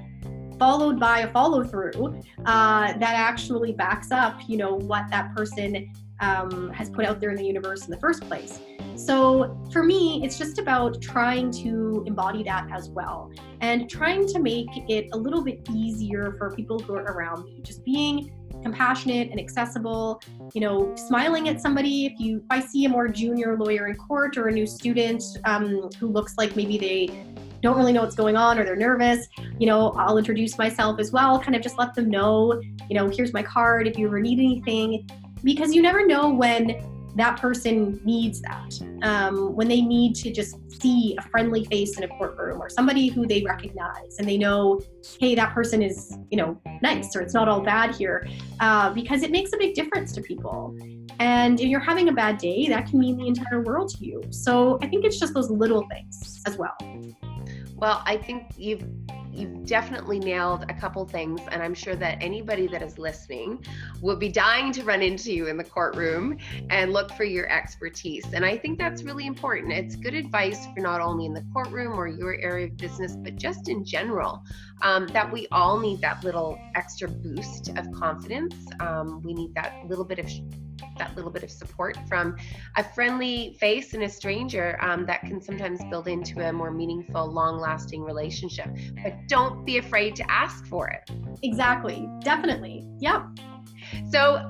followed 0.60 1.00
by 1.00 1.20
a 1.20 1.32
follow 1.32 1.64
through 1.64 2.20
uh, 2.44 2.92
that 2.98 3.14
actually 3.14 3.72
backs 3.72 4.12
up, 4.12 4.38
you 4.46 4.58
know, 4.58 4.74
what 4.74 5.08
that 5.10 5.34
person 5.34 5.90
um, 6.20 6.70
has 6.70 6.90
put 6.90 7.06
out 7.06 7.18
there 7.18 7.30
in 7.30 7.36
the 7.36 7.44
universe 7.44 7.86
in 7.86 7.90
the 7.90 7.98
first 7.98 8.20
place. 8.28 8.60
So 8.94 9.58
for 9.72 9.82
me, 9.82 10.22
it's 10.22 10.36
just 10.36 10.58
about 10.58 11.00
trying 11.00 11.50
to 11.62 12.04
embody 12.06 12.42
that 12.42 12.68
as 12.70 12.90
well 12.90 13.32
and 13.62 13.88
trying 13.88 14.26
to 14.28 14.38
make 14.38 14.68
it 14.90 15.08
a 15.12 15.16
little 15.16 15.42
bit 15.42 15.66
easier 15.72 16.34
for 16.36 16.54
people 16.54 16.78
who 16.78 16.94
are 16.94 17.04
around 17.04 17.46
me. 17.46 17.60
Just 17.62 17.82
being 17.82 18.30
compassionate 18.62 19.30
and 19.30 19.40
accessible, 19.40 20.20
you 20.52 20.60
know, 20.60 20.94
smiling 20.94 21.48
at 21.48 21.62
somebody. 21.62 22.04
If 22.04 22.20
you, 22.20 22.38
if 22.38 22.44
I 22.50 22.60
see 22.60 22.84
a 22.84 22.88
more 22.90 23.08
junior 23.08 23.56
lawyer 23.56 23.86
in 23.88 23.96
court 23.96 24.36
or 24.36 24.48
a 24.48 24.52
new 24.52 24.66
student 24.66 25.22
um, 25.44 25.88
who 25.98 26.08
looks 26.08 26.34
like 26.36 26.56
maybe 26.56 26.76
they 26.76 27.24
don't 27.62 27.76
really 27.76 27.92
know 27.92 28.02
what's 28.02 28.16
going 28.16 28.36
on 28.36 28.58
or 28.58 28.64
they're 28.64 28.76
nervous, 28.76 29.26
you 29.58 29.66
know, 29.66 29.90
I'll 29.92 30.18
introduce 30.18 30.56
myself 30.58 30.98
as 31.00 31.12
well, 31.12 31.38
kind 31.38 31.54
of 31.54 31.62
just 31.62 31.78
let 31.78 31.94
them 31.94 32.10
know, 32.10 32.60
you 32.88 32.96
know, 32.96 33.08
here's 33.08 33.32
my 33.32 33.42
card 33.42 33.86
if 33.86 33.98
you 33.98 34.06
ever 34.06 34.20
need 34.20 34.38
anything, 34.38 35.08
because 35.42 35.74
you 35.74 35.82
never 35.82 36.06
know 36.06 36.30
when 36.30 36.82
that 37.16 37.40
person 37.40 38.00
needs 38.04 38.40
that. 38.42 38.72
Um, 39.02 39.54
when 39.56 39.66
they 39.66 39.80
need 39.80 40.14
to 40.16 40.32
just 40.32 40.56
see 40.80 41.16
a 41.18 41.22
friendly 41.22 41.64
face 41.64 41.98
in 41.98 42.04
a 42.04 42.08
courtroom 42.08 42.62
or 42.62 42.68
somebody 42.68 43.08
who 43.08 43.26
they 43.26 43.42
recognize 43.42 44.18
and 44.18 44.28
they 44.28 44.38
know, 44.38 44.80
hey, 45.18 45.34
that 45.34 45.52
person 45.52 45.82
is, 45.82 46.16
you 46.30 46.36
know, 46.36 46.60
nice 46.82 47.14
or 47.16 47.20
it's 47.20 47.34
not 47.34 47.48
all 47.48 47.60
bad 47.60 47.94
here, 47.94 48.28
uh, 48.60 48.90
because 48.90 49.22
it 49.22 49.30
makes 49.30 49.52
a 49.52 49.56
big 49.56 49.74
difference 49.74 50.12
to 50.12 50.20
people. 50.20 50.76
And 51.18 51.60
if 51.60 51.66
you're 51.66 51.80
having 51.80 52.08
a 52.08 52.12
bad 52.12 52.38
day, 52.38 52.68
that 52.68 52.86
can 52.86 52.98
mean 52.98 53.16
the 53.16 53.26
entire 53.26 53.62
world 53.62 53.90
to 53.96 54.04
you. 54.04 54.22
So 54.30 54.78
I 54.80 54.86
think 54.86 55.04
it's 55.04 55.18
just 55.18 55.34
those 55.34 55.50
little 55.50 55.86
things 55.88 56.40
as 56.46 56.56
well. 56.56 56.76
Well, 57.80 58.02
I 58.04 58.18
think 58.18 58.44
you've 58.58 58.84
you've 59.32 59.64
definitely 59.64 60.18
nailed 60.18 60.64
a 60.68 60.74
couple 60.74 61.06
things 61.06 61.40
and 61.52 61.62
i'm 61.62 61.72
sure 61.72 61.94
that 61.94 62.20
anybody 62.20 62.66
that 62.66 62.82
is 62.82 62.98
listening 62.98 63.64
will 64.00 64.16
be 64.16 64.28
dying 64.28 64.72
to 64.72 64.82
run 64.82 65.00
into 65.02 65.32
you 65.32 65.46
in 65.46 65.56
the 65.56 65.62
courtroom 65.62 66.36
and 66.68 66.92
look 66.92 67.12
for 67.12 67.22
your 67.22 67.48
expertise. 67.48 68.24
And 68.32 68.44
i 68.44 68.58
think 68.58 68.76
that's 68.76 69.04
really 69.04 69.26
important. 69.26 69.72
It's 69.72 69.94
good 69.94 70.14
advice 70.14 70.66
for 70.74 70.80
not 70.80 71.00
only 71.00 71.26
in 71.26 71.32
the 71.32 71.44
courtroom 71.52 71.98
or 71.98 72.08
your 72.08 72.34
area 72.40 72.66
of 72.66 72.76
business 72.76 73.14
but 73.16 73.36
just 73.36 73.68
in 73.68 73.84
general 73.84 74.42
um, 74.82 75.06
that 75.08 75.30
we 75.30 75.46
all 75.52 75.78
need 75.78 76.00
that 76.00 76.24
little 76.24 76.58
extra 76.74 77.08
boost 77.08 77.68
of 77.78 77.90
confidence. 77.92 78.56
Um, 78.80 79.22
we 79.22 79.32
need 79.32 79.54
that 79.54 79.74
little 79.86 80.04
bit 80.04 80.18
of 80.18 80.28
that 80.98 81.14
little 81.16 81.30
bit 81.30 81.42
of 81.42 81.50
support 81.50 81.96
from 82.08 82.36
a 82.76 82.84
friendly 82.84 83.56
face 83.60 83.94
and 83.94 84.02
a 84.02 84.08
stranger 84.08 84.78
um, 84.82 85.06
that 85.06 85.22
can 85.22 85.40
sometimes 85.40 85.80
build 85.90 86.08
into 86.08 86.46
a 86.46 86.52
more 86.52 86.70
meaningful, 86.70 87.26
long 87.26 87.58
lasting 87.58 88.02
relationship. 88.02 88.68
But 89.02 89.14
don't 89.28 89.64
be 89.64 89.78
afraid 89.78 90.16
to 90.16 90.30
ask 90.30 90.66
for 90.66 90.88
it. 90.88 91.10
Exactly. 91.42 92.08
Definitely. 92.22 92.86
Yep. 92.98 93.22
So, 94.10 94.48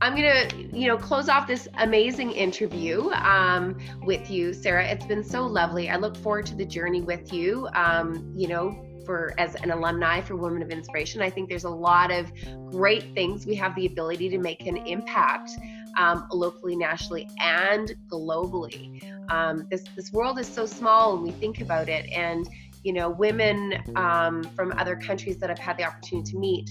I'm 0.00 0.14
gonna, 0.14 0.48
you 0.72 0.86
know, 0.86 0.96
close 0.96 1.28
off 1.28 1.48
this 1.48 1.66
amazing 1.78 2.30
interview 2.30 3.10
um, 3.10 3.76
with 4.04 4.30
you, 4.30 4.52
Sarah. 4.52 4.86
It's 4.86 5.04
been 5.04 5.24
so 5.24 5.44
lovely. 5.44 5.90
I 5.90 5.96
look 5.96 6.16
forward 6.16 6.46
to 6.46 6.54
the 6.54 6.64
journey 6.64 7.00
with 7.00 7.32
you. 7.32 7.68
Um, 7.74 8.32
you 8.36 8.46
know, 8.46 8.87
for 9.08 9.32
as 9.38 9.54
an 9.54 9.70
alumni 9.70 10.20
for 10.20 10.36
Women 10.36 10.60
of 10.60 10.70
Inspiration. 10.70 11.22
I 11.22 11.30
think 11.30 11.48
there's 11.48 11.64
a 11.64 11.70
lot 11.70 12.10
of 12.10 12.30
great 12.70 13.14
things. 13.14 13.46
We 13.46 13.54
have 13.54 13.74
the 13.74 13.86
ability 13.86 14.28
to 14.28 14.36
make 14.38 14.66
an 14.66 14.76
impact 14.76 15.52
um, 15.96 16.28
locally, 16.30 16.76
nationally, 16.76 17.26
and 17.40 17.94
globally. 18.12 19.02
Um, 19.32 19.66
this 19.70 19.84
this 19.96 20.12
world 20.12 20.38
is 20.38 20.46
so 20.46 20.66
small 20.66 21.14
when 21.14 21.22
we 21.22 21.30
think 21.30 21.62
about 21.62 21.88
it, 21.88 22.04
and 22.12 22.46
you 22.84 22.92
know, 22.92 23.08
women 23.08 23.82
um, 23.96 24.42
from 24.54 24.74
other 24.76 24.94
countries 24.94 25.38
that 25.38 25.50
I've 25.50 25.58
had 25.58 25.78
the 25.78 25.84
opportunity 25.84 26.32
to 26.32 26.38
meet, 26.38 26.70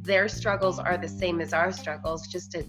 their 0.00 0.26
struggles 0.26 0.78
are 0.78 0.96
the 0.96 1.08
same 1.08 1.42
as 1.42 1.52
our 1.52 1.70
struggles, 1.70 2.26
just 2.28 2.54
a 2.54 2.64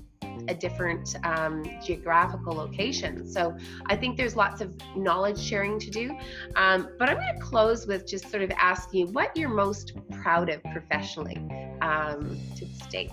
a 0.48 0.56
different 0.56 1.16
um, 1.24 1.64
geographical 1.84 2.54
location. 2.54 3.28
So 3.28 3.56
I 3.88 3.96
think 3.96 4.18
there's 4.18 4.36
lots 4.36 4.62
of 4.62 4.76
knowledge 4.96 5.40
sharing 5.40 5.80
to 5.80 5.90
do. 5.90 6.18
Um, 6.56 6.90
but 6.98 7.10
I'm 7.10 7.16
going 7.16 7.36
to 7.36 7.42
close 7.42 7.88
with 7.88 8.08
just 8.08 8.30
sort 8.30 8.44
of 8.44 8.52
asking 8.52 9.00
you 9.00 9.08
what 9.08 9.36
you're 9.36 9.50
most 9.50 9.94
proud 10.12 10.50
of 10.50 10.64
professionally 10.64 11.38
um, 11.82 12.38
to 12.56 12.66
the 12.66 12.84
state. 12.84 13.12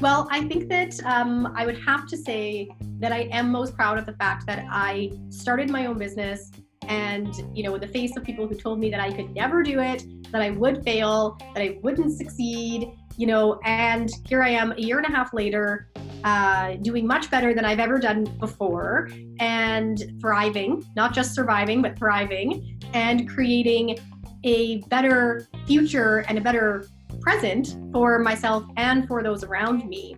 Well, 0.00 0.28
I 0.30 0.44
think 0.44 0.68
that 0.68 1.02
um, 1.04 1.52
I 1.56 1.66
would 1.66 1.78
have 1.78 2.06
to 2.08 2.16
say 2.16 2.68
that 3.00 3.10
I 3.10 3.28
am 3.32 3.50
most 3.50 3.74
proud 3.74 3.98
of 3.98 4.06
the 4.06 4.12
fact 4.12 4.46
that 4.46 4.64
I 4.70 5.10
started 5.28 5.70
my 5.70 5.86
own 5.86 5.98
business 5.98 6.52
and 6.88 7.34
you 7.52 7.62
know, 7.62 7.74
in 7.74 7.80
the 7.80 7.88
face 7.88 8.16
of 8.16 8.24
people 8.24 8.46
who 8.46 8.54
told 8.54 8.78
me 8.78 8.90
that 8.90 9.00
I 9.00 9.12
could 9.12 9.34
never 9.34 9.62
do 9.62 9.80
it, 9.80 10.04
that 10.32 10.40
I 10.40 10.50
would 10.50 10.82
fail, 10.84 11.36
that 11.54 11.62
I 11.62 11.78
wouldn't 11.82 12.16
succeed, 12.16 12.92
you 13.18 13.26
know, 13.26 13.58
and 13.64 14.10
here 14.26 14.42
I 14.42 14.50
am 14.50 14.72
a 14.72 14.80
year 14.80 14.98
and 14.98 15.06
a 15.06 15.10
half 15.10 15.34
later, 15.34 15.88
uh, 16.22 16.74
doing 16.76 17.04
much 17.04 17.30
better 17.30 17.52
than 17.52 17.64
I've 17.64 17.80
ever 17.80 17.98
done 17.98 18.24
before 18.38 19.08
and 19.40 20.00
thriving, 20.20 20.84
not 20.94 21.12
just 21.12 21.34
surviving, 21.34 21.82
but 21.82 21.98
thriving 21.98 22.80
and 22.94 23.28
creating 23.28 23.98
a 24.44 24.78
better 24.82 25.48
future 25.66 26.24
and 26.28 26.38
a 26.38 26.40
better 26.40 26.86
present 27.20 27.76
for 27.92 28.20
myself 28.20 28.64
and 28.76 29.08
for 29.08 29.22
those 29.24 29.42
around 29.42 29.88
me 29.88 30.16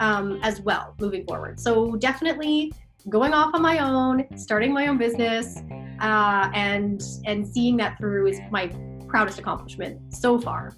um, 0.00 0.40
as 0.42 0.60
well 0.60 0.96
moving 0.98 1.24
forward. 1.26 1.60
So 1.60 1.94
definitely 1.96 2.72
going 3.08 3.32
off 3.32 3.54
on 3.54 3.62
my 3.62 3.78
own, 3.78 4.26
starting 4.36 4.74
my 4.74 4.88
own 4.88 4.98
business, 4.98 5.56
uh, 6.00 6.50
and 6.52 7.00
and 7.26 7.46
seeing 7.46 7.76
that 7.76 7.96
through 7.98 8.26
is 8.26 8.40
my 8.50 8.72
proudest 9.06 9.38
accomplishment 9.38 10.12
so 10.12 10.38
far. 10.38 10.72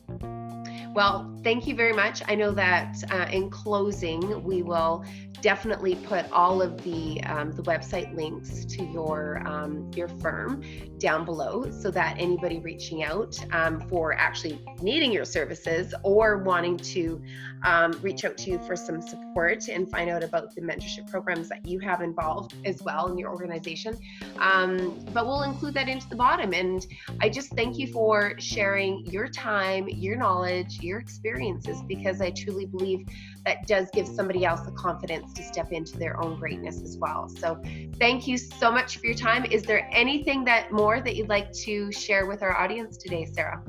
Well, 0.95 1.33
thank 1.43 1.67
you 1.67 1.75
very 1.75 1.95
much. 1.95 2.23
I 2.29 2.35
know 2.35 2.53
that 2.53 3.03
uh, 3.11 3.27
in 3.31 3.49
closing, 3.49 4.45
we 4.45 4.63
will 4.63 5.05
definitely 5.43 5.97
put 5.97 6.31
all 6.31 6.63
of 6.63 6.83
the 6.85 7.23
um, 7.25 7.51
the 7.53 7.63
website 7.63 8.15
links 8.15 8.65
to 8.65 8.85
your 8.85 9.47
um, 9.47 9.91
your 9.95 10.09
firm 10.09 10.63
down 10.99 11.25
below 11.25 11.69
so 11.71 11.91
that 11.91 12.17
anybody 12.19 12.61
reaching 12.61 13.03
out 13.03 13.37
um, 13.53 13.81
for 13.89 14.15
actually 14.15 14.65
needing 14.81 15.11
your 15.13 15.25
services 15.25 15.93
or 16.05 16.39
wanting 16.39 16.77
to 16.77 17.21
um, 17.65 17.93
reach 18.03 18.25
out 18.25 18.39
to 18.39 18.51
you 18.51 18.59
for 18.61 18.77
some 18.77 19.03
support 19.03 19.69
and 19.69 19.91
find 19.91 20.09
out 20.09 20.23
about 20.23 20.55
the 20.55 20.61
mentorship 20.61 21.11
programs 21.11 21.49
that 21.49 21.67
you 21.67 21.81
have 21.81 22.03
involved 22.03 22.55
as 22.65 22.83
well 22.83 23.09
in 23.09 23.19
your 23.19 23.31
organization 23.31 23.99
um, 24.39 24.97
but 25.13 25.27
we'll 25.27 25.43
include 25.43 25.75
that 25.75 25.89
into 25.89 26.09
the 26.09 26.17
bottom 26.17 26.53
and 26.53 26.87
i 27.21 27.29
just 27.29 27.51
thank 27.51 27.79
you 27.79 27.89
for 27.89 28.35
sharing 28.39 29.05
your 29.07 29.27
time 29.27 29.89
your 29.89 30.17
knowledge 30.17 30.79
your 30.83 30.99
experiences 30.99 31.83
because 31.89 32.21
i 32.21 32.31
truly 32.31 32.67
believe 32.67 33.07
that 33.45 33.67
does 33.67 33.89
give 33.93 34.07
somebody 34.07 34.45
else 34.45 34.61
the 34.61 34.73
confidence 34.73 35.33
to 35.35 35.43
step 35.43 35.73
into 35.73 35.99
their 35.99 36.23
own 36.23 36.39
greatness 36.39 36.81
as 36.83 36.97
well. 36.99 37.29
So, 37.29 37.61
thank 37.99 38.27
you 38.27 38.39
so 38.39 38.71
much 38.71 38.99
for 38.99 39.07
your 39.07 39.15
time. 39.15 39.45
Is 39.45 39.63
there 39.63 39.89
anything 39.93 40.45
that 40.45 40.73
more 40.73 41.01
that 41.01 41.17
you'd 41.17 41.29
like 41.29 41.53
to 41.65 41.91
share 41.93 42.27
with 42.27 42.43
our 42.43 42.57
audience 42.57 42.97
today, 42.97 43.25
Sarah? 43.25 43.63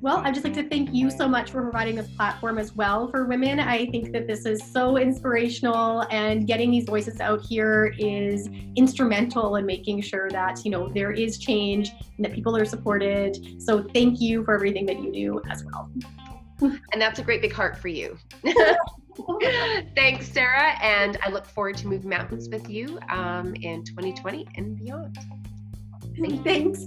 Well, 0.00 0.16
I'd 0.16 0.34
just 0.34 0.42
like 0.42 0.54
to 0.54 0.68
thank 0.68 0.92
you 0.92 1.12
so 1.12 1.28
much 1.28 1.52
for 1.52 1.62
providing 1.62 1.94
this 1.94 2.08
platform 2.16 2.58
as 2.58 2.74
well 2.74 3.08
for 3.08 3.24
women. 3.24 3.60
I 3.60 3.86
think 3.86 4.10
that 4.12 4.26
this 4.26 4.46
is 4.46 4.60
so 4.60 4.96
inspirational 4.96 6.04
and 6.10 6.44
getting 6.44 6.72
these 6.72 6.86
voices 6.86 7.20
out 7.20 7.40
here 7.40 7.94
is 7.98 8.48
instrumental 8.74 9.54
in 9.54 9.64
making 9.64 10.00
sure 10.00 10.28
that, 10.30 10.64
you 10.64 10.72
know, 10.72 10.88
there 10.88 11.12
is 11.12 11.38
change 11.38 11.92
and 12.16 12.24
that 12.24 12.32
people 12.32 12.56
are 12.56 12.64
supported. 12.64 13.62
So 13.62 13.84
thank 13.94 14.20
you 14.20 14.42
for 14.42 14.54
everything 14.54 14.86
that 14.86 15.00
you 15.00 15.12
do 15.12 15.40
as 15.48 15.64
well 15.64 15.88
and 16.92 17.00
that's 17.00 17.18
a 17.18 17.22
great 17.22 17.42
big 17.42 17.52
heart 17.52 17.76
for 17.76 17.88
you. 17.88 18.16
Thanks, 19.94 20.28
Sarah. 20.28 20.78
And 20.82 21.18
I 21.22 21.30
look 21.30 21.46
forward 21.46 21.76
to 21.78 21.88
moving 21.88 22.08
mountains 22.08 22.48
with 22.48 22.68
you 22.68 22.98
um, 23.08 23.54
in 23.56 23.84
2020 23.84 24.46
and 24.56 24.76
beyond. 24.76 25.18
Thanks. 26.44 26.86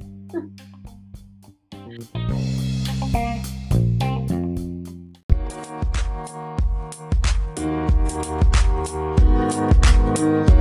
Thanks. 10.15 10.51